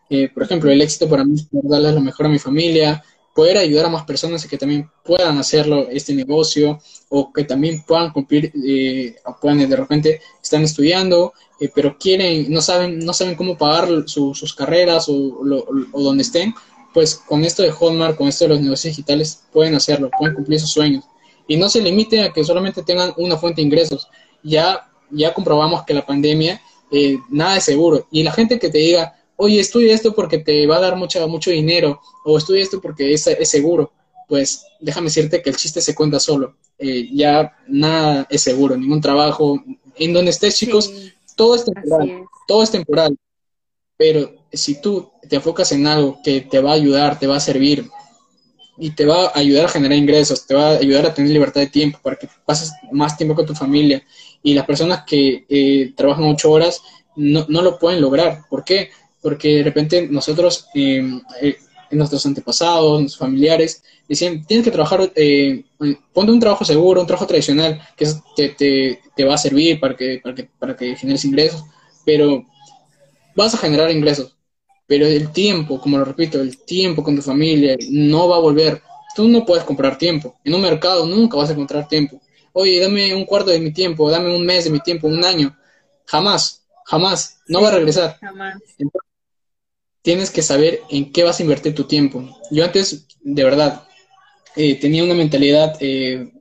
[0.09, 3.03] Eh, por ejemplo, el éxito para mí es darle lo mejor a mi familia,
[3.37, 6.79] poder ayudar a más personas a que también puedan hacerlo este negocio
[7.09, 12.61] o que también puedan cumplir eh, puedan de repente están estudiando eh, pero quieren no
[12.61, 16.51] saben no saben cómo pagar sus carreras o, o, donde estén
[16.95, 20.59] pues con esto de Hotmart con esto de los negocios digitales pueden hacerlo pueden cumplir
[20.59, 21.03] sus sueños.
[21.47, 24.07] Y no se limite a que solamente tengan una fuente de ingresos.
[24.43, 26.59] Ya ya comprobamos que la pandemia
[26.91, 28.07] eh, nada es seguro.
[28.11, 31.25] Y la gente que te diga oye, estudia esto porque te va a dar mucho,
[31.27, 33.93] mucho dinero, o estudia esto porque es, es seguro,
[34.27, 36.57] pues déjame decirte que el chiste se cuenta solo.
[36.77, 39.63] Eh, ya nada es seguro, ningún trabajo.
[39.95, 40.91] En donde estés, chicos,
[41.35, 43.17] todo es temporal, todo es temporal.
[43.95, 47.39] Pero si tú te enfocas en algo que te va a ayudar, te va a
[47.39, 47.89] servir
[48.77, 51.61] y te va a ayudar a generar ingresos, te va a ayudar a tener libertad
[51.61, 54.03] de tiempo para que pases más tiempo con tu familia
[54.43, 56.81] y las personas que eh, trabajan ocho horas
[57.15, 58.43] no, no lo pueden lograr.
[58.49, 58.91] ¿Por qué?
[59.27, 61.57] Porque de repente nosotros, em, eh,
[61.91, 65.65] nuestros antepasados, nuestros familiares, decían, tienes que trabajar, eh,
[66.13, 68.05] ponte un trabajo seguro, un trabajo tradicional, que
[68.37, 71.61] te, te, va a servir para que, para, que, para que generes ingresos,
[72.05, 72.45] pero
[73.35, 74.33] vas a generar ingresos,
[74.87, 78.81] pero el tiempo, como lo repito, el tiempo con tu familia no va a volver.
[79.13, 80.37] Tú no puedes comprar tiempo.
[80.45, 82.21] En un mercado nunca vas a encontrar tiempo.
[82.53, 85.53] Oye, dame un cuarto de mi tiempo, dame un mes de mi tiempo, un año.
[86.05, 87.39] Jamás, jamás.
[87.49, 88.17] No va a regresar.
[88.21, 88.55] Jamás
[90.07, 92.23] tienes que saber en qué vas a invertir tu tiempo.
[92.49, 93.83] Yo antes, de verdad,
[94.55, 96.31] eh, tenía una mentalidad eh,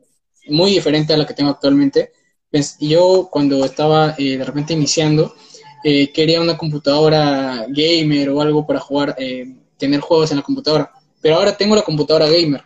[0.47, 2.13] muy diferente a la que tengo actualmente.
[2.49, 5.35] Pues, yo cuando estaba eh, de repente iniciando,
[5.83, 9.17] quería una computadora gamer o algo para jugar,
[9.77, 10.93] tener juegos en la computadora.
[11.21, 12.63] Pero ahora tengo la computadora gamer,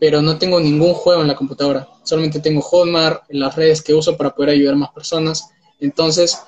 [0.00, 1.86] pero no tengo ningún juego en la computadora.
[2.02, 5.50] Solamente tengo Hotmart, las redes que uso para poder ayudar a más personas.
[5.80, 6.38] Entonces,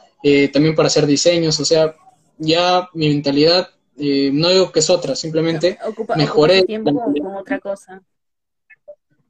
[0.53, 1.95] también para hacer diseños, o sea,
[2.39, 3.69] ya mi mentalidad,
[3.99, 5.79] eh, no digo que es otra, simplemente
[6.17, 6.63] mejoré.
[6.63, 8.03] tiempo con otra cosa.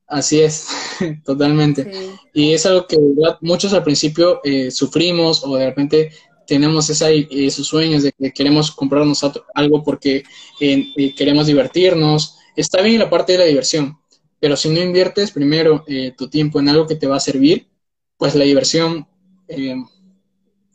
[0.07, 0.69] Así es,
[1.25, 1.91] totalmente.
[2.33, 2.99] Y es algo que
[3.41, 6.13] muchos al principio eh, sufrimos o de repente
[6.47, 10.23] tenemos esa, esos sueños de que queremos comprarnos algo porque
[10.61, 12.39] eh, queremos divertirnos.
[12.55, 13.99] Está bien la parte de la diversión,
[14.41, 15.85] pero si no inviertes primero
[16.17, 17.69] tu tiempo en algo que te va a servir,
[18.17, 19.07] pues la diversión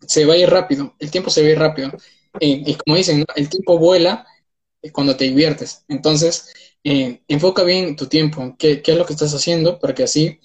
[0.02, 1.92] se va a ir rápido, el tiempo se va a ir rápido
[2.40, 4.26] y como dicen, el tiempo vuela
[4.92, 5.84] cuando te diviertes.
[5.88, 6.52] Entonces,
[6.84, 10.40] eh, enfoca bien tu tiempo, qué, qué, es lo que estás haciendo, para que así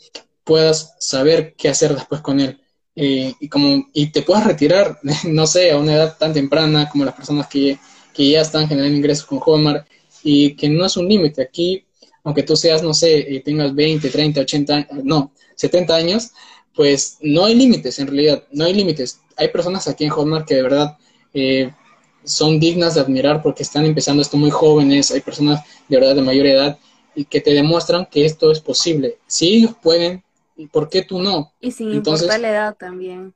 [0.44, 2.60] puedas saber qué hacer después con él.
[2.94, 7.04] Eh, y, como, y te puedas retirar, no sé, a una edad tan temprana como
[7.04, 7.78] las personas que,
[8.12, 9.86] que ya están generando ingresos con Hotmart
[10.22, 11.42] y que no es un límite.
[11.42, 11.84] Aquí,
[12.24, 16.30] aunque tú seas, no sé, eh, tengas 20, 30, 80, no, 70 años,
[16.74, 19.20] pues no hay límites en realidad, no hay límites.
[19.36, 20.96] Hay personas aquí en Hotmart que de verdad
[21.36, 21.70] eh,
[22.24, 26.22] son dignas de admirar porque están empezando esto muy jóvenes, hay personas de verdad de
[26.22, 26.78] mayor edad
[27.14, 29.18] y que te demuestran que esto es posible.
[29.26, 30.24] Si ellos pueden,
[30.72, 31.52] ¿por qué tú no?
[31.60, 33.34] Y sin importar la edad también.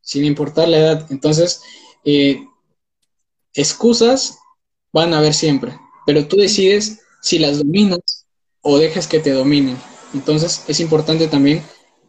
[0.00, 1.06] Sin importar la edad.
[1.10, 1.60] Entonces,
[2.04, 2.42] eh,
[3.52, 4.38] excusas
[4.92, 8.26] van a haber siempre, pero tú decides si las dominas
[8.62, 9.76] o dejas que te dominen.
[10.14, 11.62] Entonces es importante también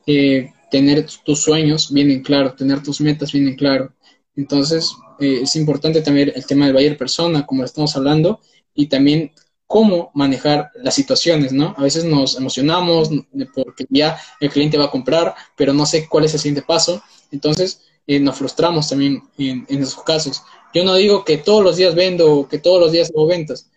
[0.08, 3.94] eh, tener tus sueños bien en claro, tener tus metas bien en claro.
[4.40, 8.40] Entonces eh, es importante también el tema del buyer persona, como estamos hablando,
[8.74, 9.34] y también
[9.68, 11.76] cómo manejar las situaciones, ¿no?
[11.78, 13.10] A veces nos emocionamos
[13.54, 17.04] porque ya el cliente va a comprar, pero no sé cuál es el siguiente paso.
[17.32, 20.42] Entonces, eh, nos frustramos también en, esos casos.
[20.74, 23.70] Yo no digo que todos los días vendo o que todos los días hago ventas.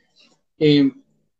[0.61, 0.93] Eh,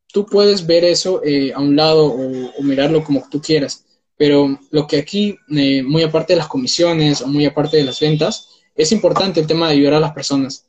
[0.09, 3.85] tú puedes ver eso eh, a un lado o, mirarlo como tú quieras,
[4.17, 8.52] pero lo que aquí, muy aparte de las comisiones o muy aparte de las ventas,
[8.75, 10.67] es importante el tema de ayudar a las personas.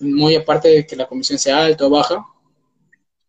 [0.00, 2.26] Muy aparte de que la comisión sea alta o baja,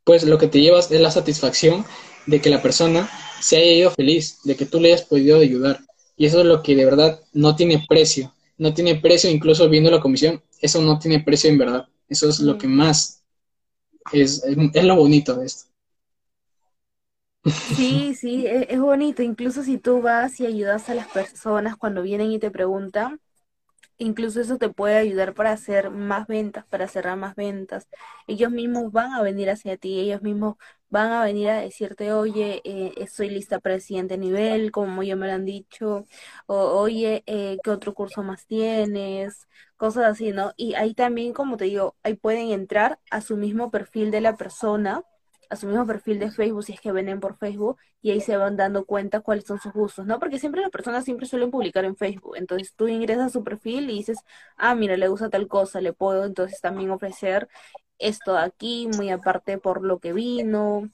[0.03, 1.85] pues lo que te llevas es la satisfacción
[2.25, 3.09] de que la persona
[3.41, 5.79] se haya ido feliz, de que tú le hayas podido ayudar.
[6.15, 8.33] Y eso es lo que de verdad no tiene precio.
[8.57, 11.87] No tiene precio, incluso viendo la comisión, eso no tiene precio en verdad.
[12.09, 13.17] Eso es lo que más
[14.11, 15.69] es, es, lo bonito de esto.
[17.75, 19.21] Sí, sí, es, es, bonito.
[19.21, 23.19] Incluso si tú vas y ayudas a las personas cuando vienen y te preguntan,
[23.99, 27.87] Incluso eso te puede ayudar para hacer más ventas, para cerrar más ventas.
[28.27, 30.55] Ellos mismos van a venir hacia ti, ellos mismos
[30.89, 35.15] van a venir a decirte, oye, eh, estoy lista para el siguiente nivel, como ya
[35.15, 36.05] me lo han dicho,
[36.45, 39.47] o oye, eh, ¿qué otro curso más tienes?
[39.77, 40.53] Cosas así, ¿no?
[40.57, 44.37] Y ahí también, como te digo, ahí pueden entrar a su mismo perfil de la
[44.37, 45.01] persona
[45.49, 48.37] a su mismo perfil de Facebook, si es que venden por Facebook, y ahí se
[48.37, 50.19] van dando cuenta cuáles son sus gustos, ¿no?
[50.19, 52.35] Porque siempre las personas siempre suelen publicar en Facebook.
[52.37, 54.19] Entonces tú ingresas a su perfil y dices,
[54.57, 57.47] ah, mira, le gusta tal cosa, le puedo entonces también ofrecer
[57.99, 60.89] esto de aquí, muy aparte por lo que vino.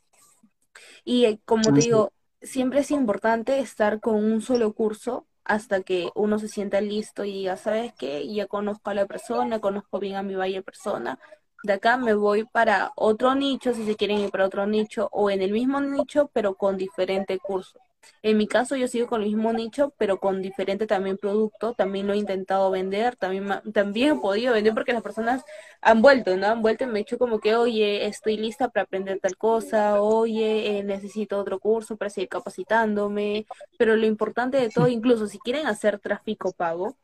[1.03, 6.09] Y eh, como te digo, siempre es importante estar con un solo curso hasta que
[6.15, 8.27] uno se sienta listo y diga, ¿sabes qué?
[8.33, 11.19] Ya conozco a la persona, conozco bien a mi valle persona,
[11.64, 15.30] de acá me voy para otro nicho, si se quieren ir para otro nicho, o
[15.32, 17.80] en el mismo nicho, pero con diferente curso.
[18.22, 22.07] En mi caso yo sigo con el mismo nicho, pero con diferente también producto, también
[22.07, 25.43] lo he intentado vender, también, también he podido vender porque las personas
[25.82, 26.47] han vuelto, ¿no?
[26.47, 30.01] Han vuelto y me he dicho como que, oye, estoy lista para aprender tal cosa,
[30.01, 33.45] oye, eh, necesito otro curso para seguir capacitándome,
[33.78, 36.97] pero lo importante de todo, incluso si quieren hacer tráfico pago,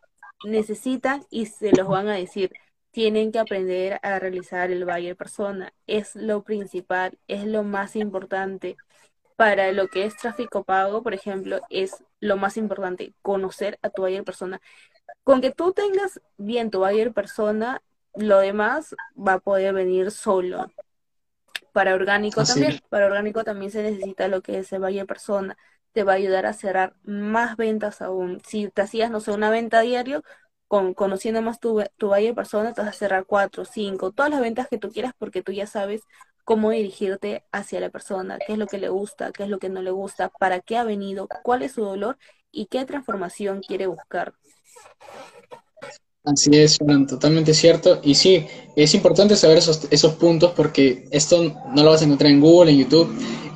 [0.46, 2.52] necesitan y se los van a decir,
[2.92, 5.74] tienen que aprender a realizar el buyer persona.
[5.88, 8.78] Es lo principal, es lo más importante.
[9.36, 14.02] Para lo que es tráfico pago, por ejemplo, es lo más importante, conocer a tu
[14.02, 14.60] buyer persona.
[15.24, 17.82] Con que tú tengas bien tu buyer persona,
[18.16, 20.72] lo demás va a poder venir solo.
[21.72, 25.58] Para orgánico también, para orgánico también se necesita lo que es el buyer persona.
[25.94, 28.42] Te va a ayudar a cerrar más ventas aún.
[28.46, 30.24] Si te hacías, no sé, una venta diario,
[30.70, 34.30] con, conociendo más tu, tu valle de personas, te vas a cerrar cuatro, cinco, todas
[34.30, 36.04] las ventas que tú quieras porque tú ya sabes
[36.46, 39.70] cómo dirigirte hacia la persona, qué es lo que le gusta, qué es lo que
[39.70, 42.20] no le gusta, para qué ha venido, cuál es su dolor
[42.52, 44.36] y qué transformación quiere buscar.
[46.24, 48.00] Así es, totalmente cierto.
[48.04, 48.46] Y sí,
[48.76, 52.72] es importante saber esos, esos puntos porque esto no lo vas a encontrar en Google,
[52.72, 53.10] en YouTube.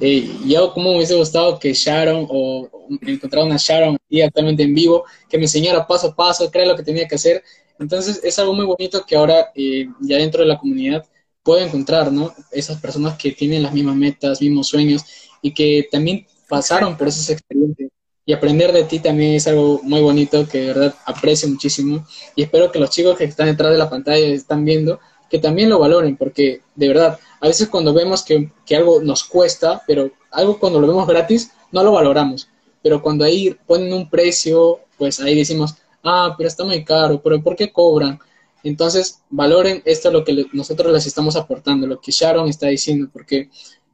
[0.06, 2.70] Eh, yo como me hubiese gustado que Sharon o
[3.04, 6.68] encontrar una Sharon y actualmente en vivo que me enseñara paso a paso, qué era
[6.68, 7.41] lo que tenía que hacer.
[7.80, 11.06] Entonces es algo muy bonito que ahora eh, ya dentro de la comunidad
[11.41, 12.34] puedo encontrar, ¿no?
[12.51, 15.06] Esas personas que tienen las mismas metas, mismos sueños
[15.41, 17.89] y que también pasaron por esas experiencias
[18.26, 22.43] y aprender de ti también es algo muy bonito que de verdad aprecio muchísimo y
[22.43, 24.99] espero que los chicos que están detrás de la pantalla están viendo
[25.30, 29.25] que también lo valoren porque de verdad a veces cuando vemos que, que, algo nos
[29.25, 32.47] cuesta pero algo cuando lo vemos gratis no lo valoramos
[32.81, 37.43] pero cuando ahí ponen un precio pues ahí decimos ah pero está muy caro pero
[37.43, 38.17] ¿por qué cobran?
[38.63, 43.49] entonces valoren esto lo que nosotros les estamos aportando lo que Sharon está diciendo porque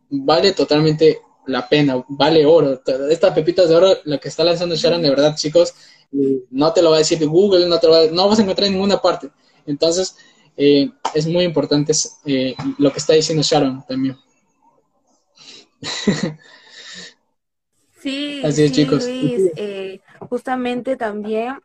[0.10, 2.80] vale totalmente la pena, vale oro.
[3.10, 5.74] Estas pepitas de oro, lo que está lanzando Sharon, de verdad, chicos,
[6.52, 8.44] no te lo va a decir Google, no te lo va a, no vas a
[8.44, 9.30] encontrar en ninguna parte.
[9.66, 10.16] Entonces,
[10.58, 11.94] eh, es muy importante
[12.26, 14.18] eh, lo que está diciendo Sharon también.
[18.02, 19.04] Sí, Así es, chicos.
[19.06, 21.60] Eh, justamente también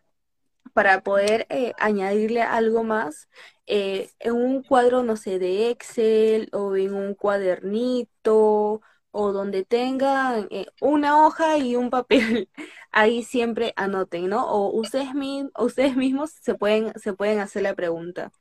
[0.73, 1.47] para poder
[1.79, 3.29] añadirle algo más,
[3.67, 8.81] en un cuadro, no sé, de Excel o en un cuadernito
[9.15, 12.51] o donde tengan eh, una hoja y un papel,
[12.91, 14.45] ahí siempre anoten, ¿no?
[14.51, 15.09] O ustedes,
[15.57, 18.33] ustedes mismos se pueden, se pueden hacer la pregunta.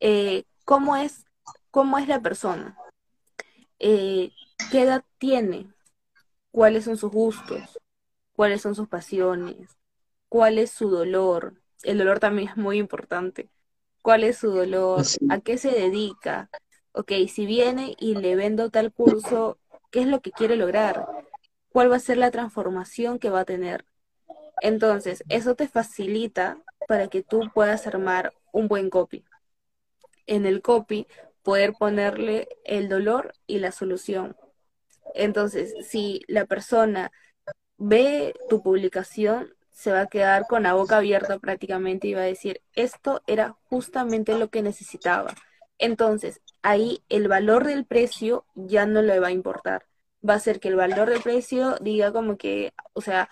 [0.00, 1.24] Eh, ¿cómo, es,
[1.70, 2.76] ¿Cómo es la persona?
[3.78, 4.32] Eh,
[4.70, 5.68] ¿Qué edad tiene?
[6.50, 7.78] ¿Cuáles son sus gustos?
[8.34, 9.78] ¿Cuáles son sus pasiones?
[10.28, 11.54] ¿Cuál es su dolor?
[11.82, 13.48] El dolor también es muy importante.
[14.02, 15.04] ¿Cuál es su dolor?
[15.28, 16.50] ¿A qué se dedica?
[16.92, 19.58] ok, si viene y le vendo tal curso,
[19.90, 21.06] ¿qué es lo que quiere lograr?
[21.70, 23.84] ¿Cuál va a ser la transformación que va a tener?
[24.60, 29.24] Entonces, eso te facilita para que tú puedas armar un buen copy.
[30.30, 31.06] En el copy,
[31.42, 34.36] poder ponerle el dolor y la solución.
[35.14, 37.10] Entonces, si la persona
[37.76, 42.24] ve tu publicación, se va a quedar con la boca abierta prácticamente y va a
[42.24, 45.34] decir, esto era justamente lo que necesitaba.
[45.78, 49.86] Entonces, ahí el valor del precio ya no le va a importar.
[50.26, 53.30] Va a ser que el valor del precio diga como que, o sea,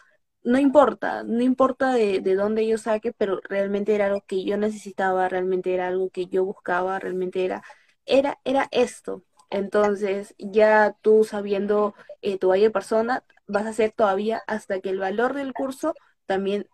[0.48, 4.56] no importa, no importa de, de dónde yo saque, pero realmente era algo que yo
[4.56, 7.62] necesitaba, realmente era algo que yo buscaba, realmente era,
[8.06, 9.24] era, era esto.
[9.50, 14.98] Entonces, ya tú sabiendo eh, tu valle persona, vas a hacer todavía hasta que el
[14.98, 15.94] valor del curso
[16.26, 16.68] también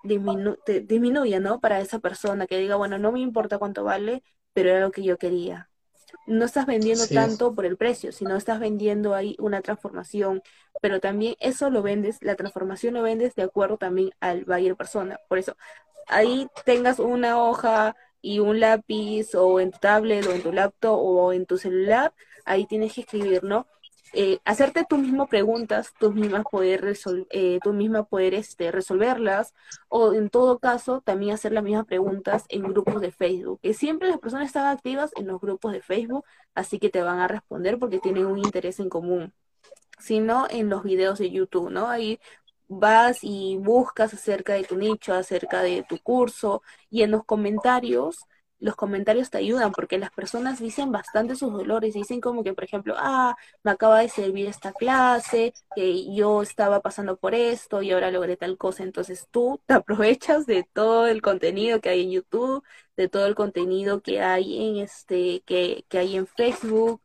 [0.89, 1.61] disminuya, ¿no?
[1.61, 4.23] Para esa persona que diga, bueno, no me importa cuánto vale,
[4.53, 5.71] pero era lo que yo quería.
[6.27, 10.43] No estás vendiendo tanto por el precio, sino estás vendiendo ahí una transformación,
[10.81, 15.19] pero también eso lo vendes, la transformación lo vendes de acuerdo también al buyer persona.
[15.29, 15.57] Por eso,
[16.09, 20.99] ahí tengas una hoja y un lápiz o en tu tablet o en tu laptop
[20.99, 22.13] o en tu celular,
[22.45, 23.67] ahí tienes que escribir, ¿no?
[24.17, 26.95] Eh, hacerte tú mismo preguntas, tú mismas poder,
[27.31, 29.55] eh, tú misma poder este, resolverlas,
[29.89, 34.09] o en todo caso también hacer las mismas preguntas en grupos de Facebook, que siempre
[34.09, 37.77] las personas están activas en los grupos de Facebook, así que te van a responder
[37.81, 39.33] porque tienen un interés en común,
[39.99, 41.89] sino en los videos de YouTube, ¿no?
[41.89, 42.21] Ahí
[42.69, 48.27] vas y buscas acerca de tu nicho, acerca de tu curso, y en los comentarios
[48.65, 52.65] los comentarios te ayudan porque las personas dicen bastante sus dolores, dicen como que, por
[52.65, 57.93] ejemplo, ah, me acaba de servir esta clase, que yo estaba pasando por esto y
[57.93, 58.83] ahora logré tal cosa.
[58.83, 62.65] Entonces tú te aprovechas de todo el contenido que hay en YouTube,
[62.97, 67.03] de todo el contenido que hay en este, que, que hay en Facebook,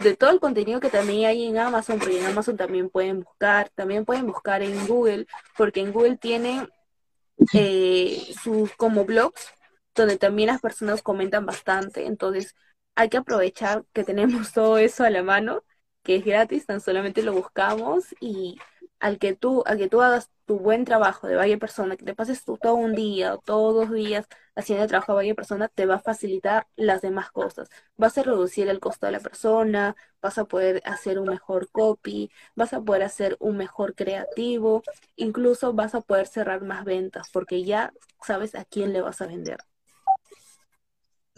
[0.00, 3.68] de todo el contenido que también hay en Amazon, porque en Amazon también pueden buscar,
[3.76, 6.68] también pueden buscar en Google, porque en Google tienen
[7.54, 9.59] eh, sus como blogs
[9.94, 12.06] donde también las personas comentan bastante.
[12.06, 12.54] Entonces,
[12.94, 15.64] hay que aprovechar que tenemos todo eso a la mano,
[16.02, 18.58] que es gratis, tan solamente lo buscamos y
[19.00, 22.14] al que tú, al que tú hagas tu buen trabajo de vaya persona, que te
[22.14, 24.26] pases todo un día o todos los días
[24.56, 27.68] haciendo el trabajo de vaya persona, te va a facilitar las demás cosas.
[27.96, 32.30] Vas a reducir el costo de la persona, vas a poder hacer un mejor copy,
[32.54, 34.82] vas a poder hacer un mejor creativo,
[35.16, 39.26] incluso vas a poder cerrar más ventas porque ya sabes a quién le vas a
[39.26, 39.58] vender.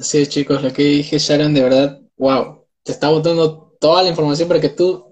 [0.02, 4.48] Sí, chicos, lo que dije Sharon, de verdad, wow, te está botando toda la información
[4.48, 5.06] para que tú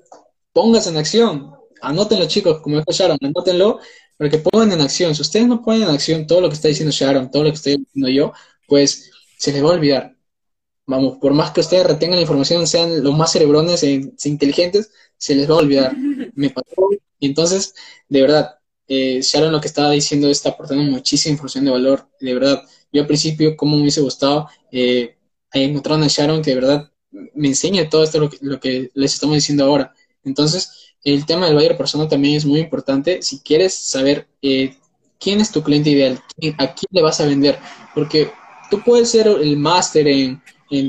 [0.53, 1.53] pongas en acción.
[1.81, 3.79] Anótenlo, chicos, como dijo Sharon, anótenlo
[4.17, 5.15] para que pongan en acción.
[5.15, 7.57] Si ustedes no ponen en acción todo lo que está diciendo Sharon, todo lo que
[7.57, 8.33] estoy diciendo yo,
[8.67, 10.17] pues se les va a olvidar.
[10.87, 15.35] Vamos, por más que ustedes retengan la información, sean los más cerebrones e inteligentes, se
[15.37, 15.97] les va a olvidar.
[16.35, 16.91] Me pasó.
[17.19, 17.75] Y entonces,
[18.09, 18.57] de verdad,
[18.89, 22.09] eh, Sharon lo que estaba diciendo está aportando muchísima información de valor.
[22.21, 22.63] De verdad,
[22.93, 25.17] yo al principio, como me hubiese gustado eh,
[25.53, 26.91] encontrar a Sharon que de verdad
[27.35, 29.93] me enseñe todo esto lo que, les estamos diciendo ahora.
[30.25, 33.23] Entonces, el tema del buyer persona también es muy importante.
[33.23, 34.77] Si quieres saber eh,
[35.19, 36.23] quién es tu cliente ideal,
[36.59, 37.59] a quién le vas a vender,
[37.95, 38.31] porque
[38.71, 40.41] tú puedes ser el máster en,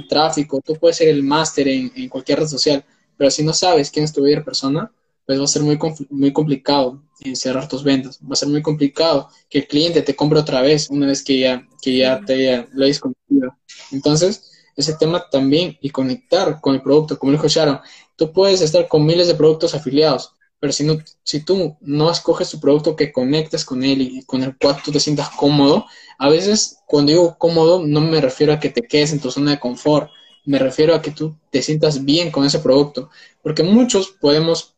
[0.08, 2.86] tráfico, tú puedes ser el máster en, en, cualquier red social,
[3.18, 4.92] pero si no sabes quién es tu buyer persona,
[5.26, 5.80] pues va a ser muy,
[6.10, 7.02] muy complicado
[7.36, 8.20] cerrar tus ventas.
[8.24, 11.40] Va a ser muy complicado que el cliente te compre otra vez una vez que
[11.40, 13.58] ya, que ya te lo hayas conocido.
[13.92, 17.80] Entonces, ese tema también y conectar con el producto, como dijo Sharon,
[18.16, 22.50] tú puedes estar con miles de productos afiliados, pero si, no, si tú no escoges
[22.50, 25.86] tu producto que conectes con él y con el cual tú te sientas cómodo,
[26.18, 29.52] a veces cuando digo cómodo no me refiero a que te quedes en tu zona
[29.52, 30.10] de confort,
[30.46, 33.10] me refiero a que tú te sientas bien con ese producto,
[33.42, 34.76] porque muchos podemos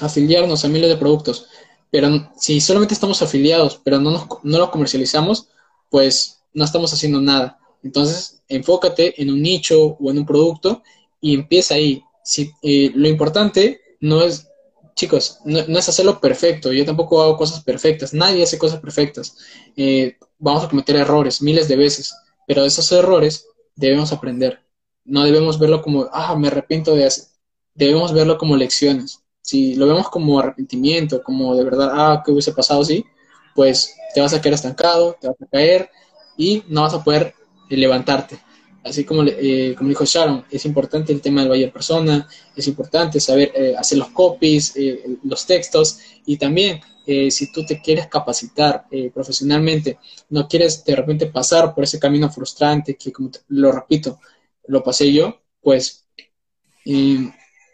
[0.00, 1.48] afiliarnos a miles de productos,
[1.92, 5.48] pero si solamente estamos afiliados, pero no, nos, no lo comercializamos,
[5.90, 7.60] pues no estamos haciendo nada.
[7.82, 10.82] Entonces, enfócate en un nicho o en un producto
[11.20, 12.02] y empieza ahí.
[12.24, 14.48] Si, eh, lo importante no es,
[14.94, 16.72] chicos, no, es hacerlo perfecto.
[16.72, 18.14] Yo tampoco hago cosas perfectas.
[18.14, 19.36] Nadie hace cosas perfectas.
[19.76, 22.14] Eh, vamos a cometer errores miles de veces,
[22.46, 24.60] pero de esos errores debemos aprender.
[25.04, 27.24] No debemos verlo como, ah, me arrepiento de hacer.
[27.74, 29.21] Debemos verlo como lecciones.
[29.42, 33.04] Si lo vemos como arrepentimiento, como de verdad, ah, ¿qué hubiese pasado así?
[33.54, 35.90] Pues te vas a quedar estancado, te vas a caer
[36.36, 37.34] y no vas a poder
[37.68, 38.38] eh, levantarte.
[38.84, 43.20] Así como, eh, como dijo Sharon, es importante el tema del buyer persona, es importante
[43.20, 44.74] saber eh, hacer los copies,
[45.22, 49.98] los textos y también si tú te quieres capacitar profesionalmente,
[50.30, 54.20] no quieres de repente pasar por ese camino frustrante que, como lo repito,
[54.68, 56.06] lo pasé yo, pues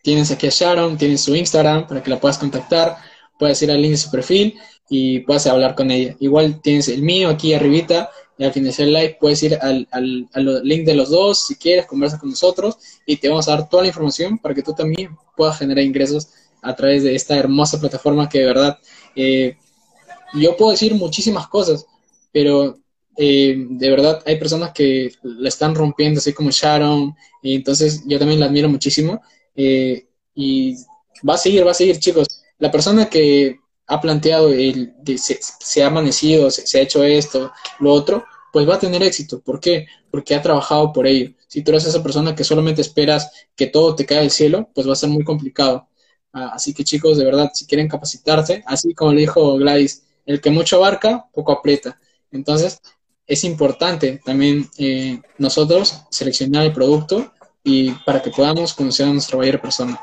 [0.08, 2.96] tienes aquí a Sharon, tienes su Instagram para que la puedas contactar,
[3.38, 4.54] puedes ir al link de su perfil
[4.88, 6.16] y puedas hablar con ella.
[6.18, 10.26] Igual tienes el mío aquí arribita y al finalizar el live puedes ir al, al,
[10.32, 13.68] al link de los dos si quieres, conversa con nosotros y te vamos a dar
[13.68, 16.30] toda la información para que tú también puedas generar ingresos
[16.62, 18.78] a través de esta hermosa plataforma que de verdad
[19.14, 19.58] eh,
[20.32, 21.84] yo puedo decir muchísimas cosas,
[22.32, 22.78] pero
[23.18, 28.18] eh, de verdad hay personas que la están rompiendo, así como Sharon, y entonces yo
[28.18, 29.20] también la admiro muchísimo.
[29.60, 30.06] Eh,
[30.36, 30.76] y
[31.28, 32.28] va a seguir, va a seguir, chicos.
[32.58, 38.24] La persona que ha planteado, el, se, ha amanecido, se, ha hecho esto, lo otro,
[38.52, 39.40] pues va a tener éxito.
[39.40, 39.86] ¿Por qué?
[40.10, 41.34] Porque ha trabajado por ello.
[41.48, 44.88] Si tú eres esa persona que solamente esperas que todo te caiga del cielo, pues
[44.88, 45.88] va a ser muy complicado.
[46.32, 50.40] Ah, así que chicos, de verdad, si quieren capacitarse, así como le dijo Gladys, el
[50.40, 51.98] que mucho abarca, poco aprieta.
[52.30, 52.80] Entonces,
[53.26, 57.32] es importante también eh, nosotros seleccionar el producto
[57.68, 60.00] y para que podamos conocer a nuestra mayor persona.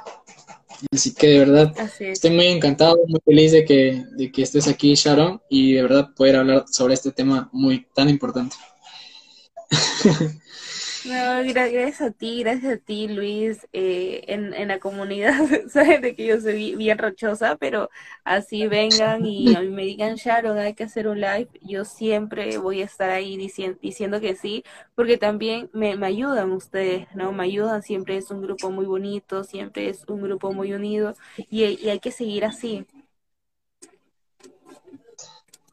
[0.92, 4.94] Así que de verdad estoy muy encantado, muy feliz de que, de que estés aquí,
[4.94, 8.56] Sharon, y de verdad poder hablar sobre este tema muy tan importante.
[11.06, 15.36] No, gracias a ti, gracias a ti, Luis, eh, en, en la comunidad,
[15.70, 17.92] sabes de que yo soy bien rochosa, pero
[18.24, 22.58] así vengan y a mí me digan, Sharon, hay que hacer un live, yo siempre
[22.58, 24.64] voy a estar ahí diciendo, diciendo que sí,
[24.96, 27.32] porque también me, me ayudan ustedes, ¿no?
[27.34, 31.66] Me ayudan, siempre es un grupo muy bonito, siempre es un grupo muy unido y,
[31.86, 32.88] y hay que seguir así.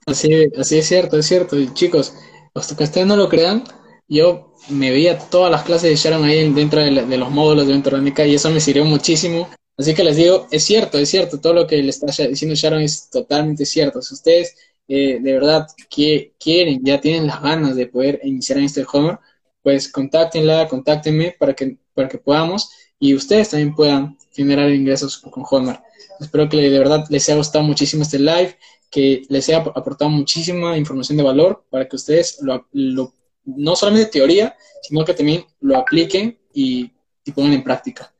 [0.06, 0.28] Así,
[0.58, 1.58] así es cierto, es cierto.
[1.58, 2.14] Y chicos,
[2.54, 3.64] hasta que ustedes no lo crean,
[4.12, 8.26] yo me veía todas las clases de Sharon ahí dentro de, los módulos de electrónica
[8.26, 9.48] y eso me sirvió muchísimo.
[9.76, 12.82] Así que les digo, es cierto, es cierto, todo lo que le está diciendo Sharon
[12.82, 14.02] es totalmente cierto.
[14.02, 14.54] Si ustedes
[14.88, 19.18] eh, de verdad que quieren, ya tienen las ganas de poder iniciar en este Homer,
[19.62, 25.44] pues contáctenla, contáctenme para que, para que podamos y ustedes también puedan generar ingresos con
[25.50, 25.80] Homer.
[26.20, 28.56] Espero que de verdad les haya gustado muchísimo este live,
[28.90, 33.14] que les haya aportado muchísima información de valor para que ustedes lo, lo
[33.44, 36.90] no solamente teoría, sino que también lo apliquen y,
[37.34, 38.12] pongan en práctica.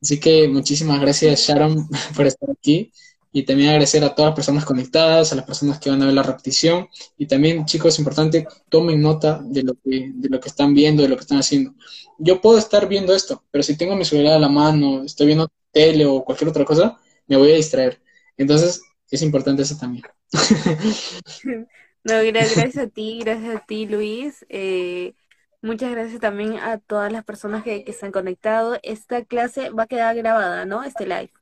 [0.00, 2.92] Así que muchísimas gracias Sharon por estar aquí
[3.32, 6.14] y también agradecer a todas las personas conectadas, a las personas que van a ver
[6.14, 6.88] la repetición
[7.18, 11.08] y también chicos, importante, tomen nota de lo que, de lo que están viendo, de
[11.08, 11.74] lo que están haciendo.
[12.18, 15.48] Yo puedo estar viendo esto, pero si tengo mi celular a la mano, estoy viendo
[15.70, 16.96] tele o cualquier otra cosa,
[17.26, 18.00] me voy a distraer.
[18.38, 20.04] Entonces, es importante eso también.
[22.06, 24.46] No, gracias a ti, gracias a ti, Luis.
[24.48, 25.14] Eh,
[25.60, 28.78] muchas gracias también a todas las personas que, que se han conectado.
[28.84, 30.84] Esta clase va a quedar grabada, ¿no?
[30.84, 31.32] Este live.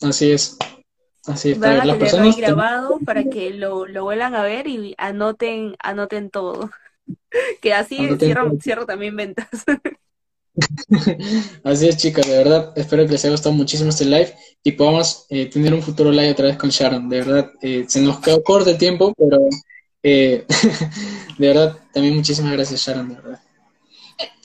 [0.00, 0.56] Así es.
[1.26, 1.62] Así es.
[1.62, 6.70] Va a quedar grabado para que lo, lo vuelvan a ver y anoten, anoten todo.
[7.62, 9.48] Que así cierro, cierro también ventas.
[11.64, 15.26] Así es, chicas, de verdad, espero que les haya gustado muchísimo este live y podamos
[15.30, 17.08] eh, tener un futuro live otra vez con Sharon.
[17.08, 19.38] De verdad, eh, se nos quedó corto el tiempo, pero
[20.02, 20.44] eh,
[21.38, 23.40] de verdad, también muchísimas gracias, Sharon, de verdad.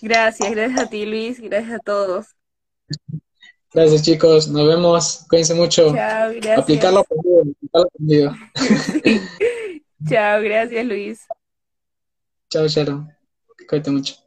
[0.01, 2.27] Gracias, gracias a ti, Luis, gracias a todos.
[3.73, 5.93] Gracias, chicos, nos vemos, cuídense mucho.
[5.93, 6.59] Chao, gracias.
[6.59, 7.43] Aplicarlo conmigo,
[10.07, 11.19] Chao, gracias, Luis.
[12.49, 13.11] Chao, Sharon,
[13.67, 14.26] cuídate mucho.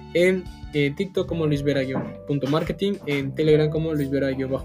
[0.13, 0.43] en
[0.73, 1.63] eh, TikTok como Luis
[2.49, 4.09] Marketing, en Telegram como Luis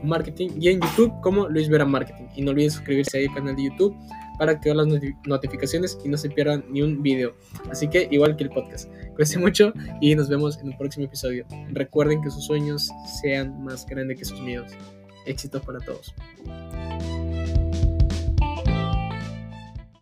[0.03, 2.27] Marketing y en YouTube como Luis Vera Marketing.
[2.37, 3.97] Y no olviden suscribirse ahí al canal de YouTube
[4.39, 4.89] para activar las
[5.27, 7.35] notificaciones y no se pierdan ni un video.
[7.71, 8.89] Así que igual que el podcast.
[9.15, 11.47] Cuídense mucho y nos vemos en un próximo episodio.
[11.71, 12.89] Recuerden que sus sueños
[13.21, 14.73] sean más grandes que sus miedos.
[15.25, 16.15] Éxitos para todos.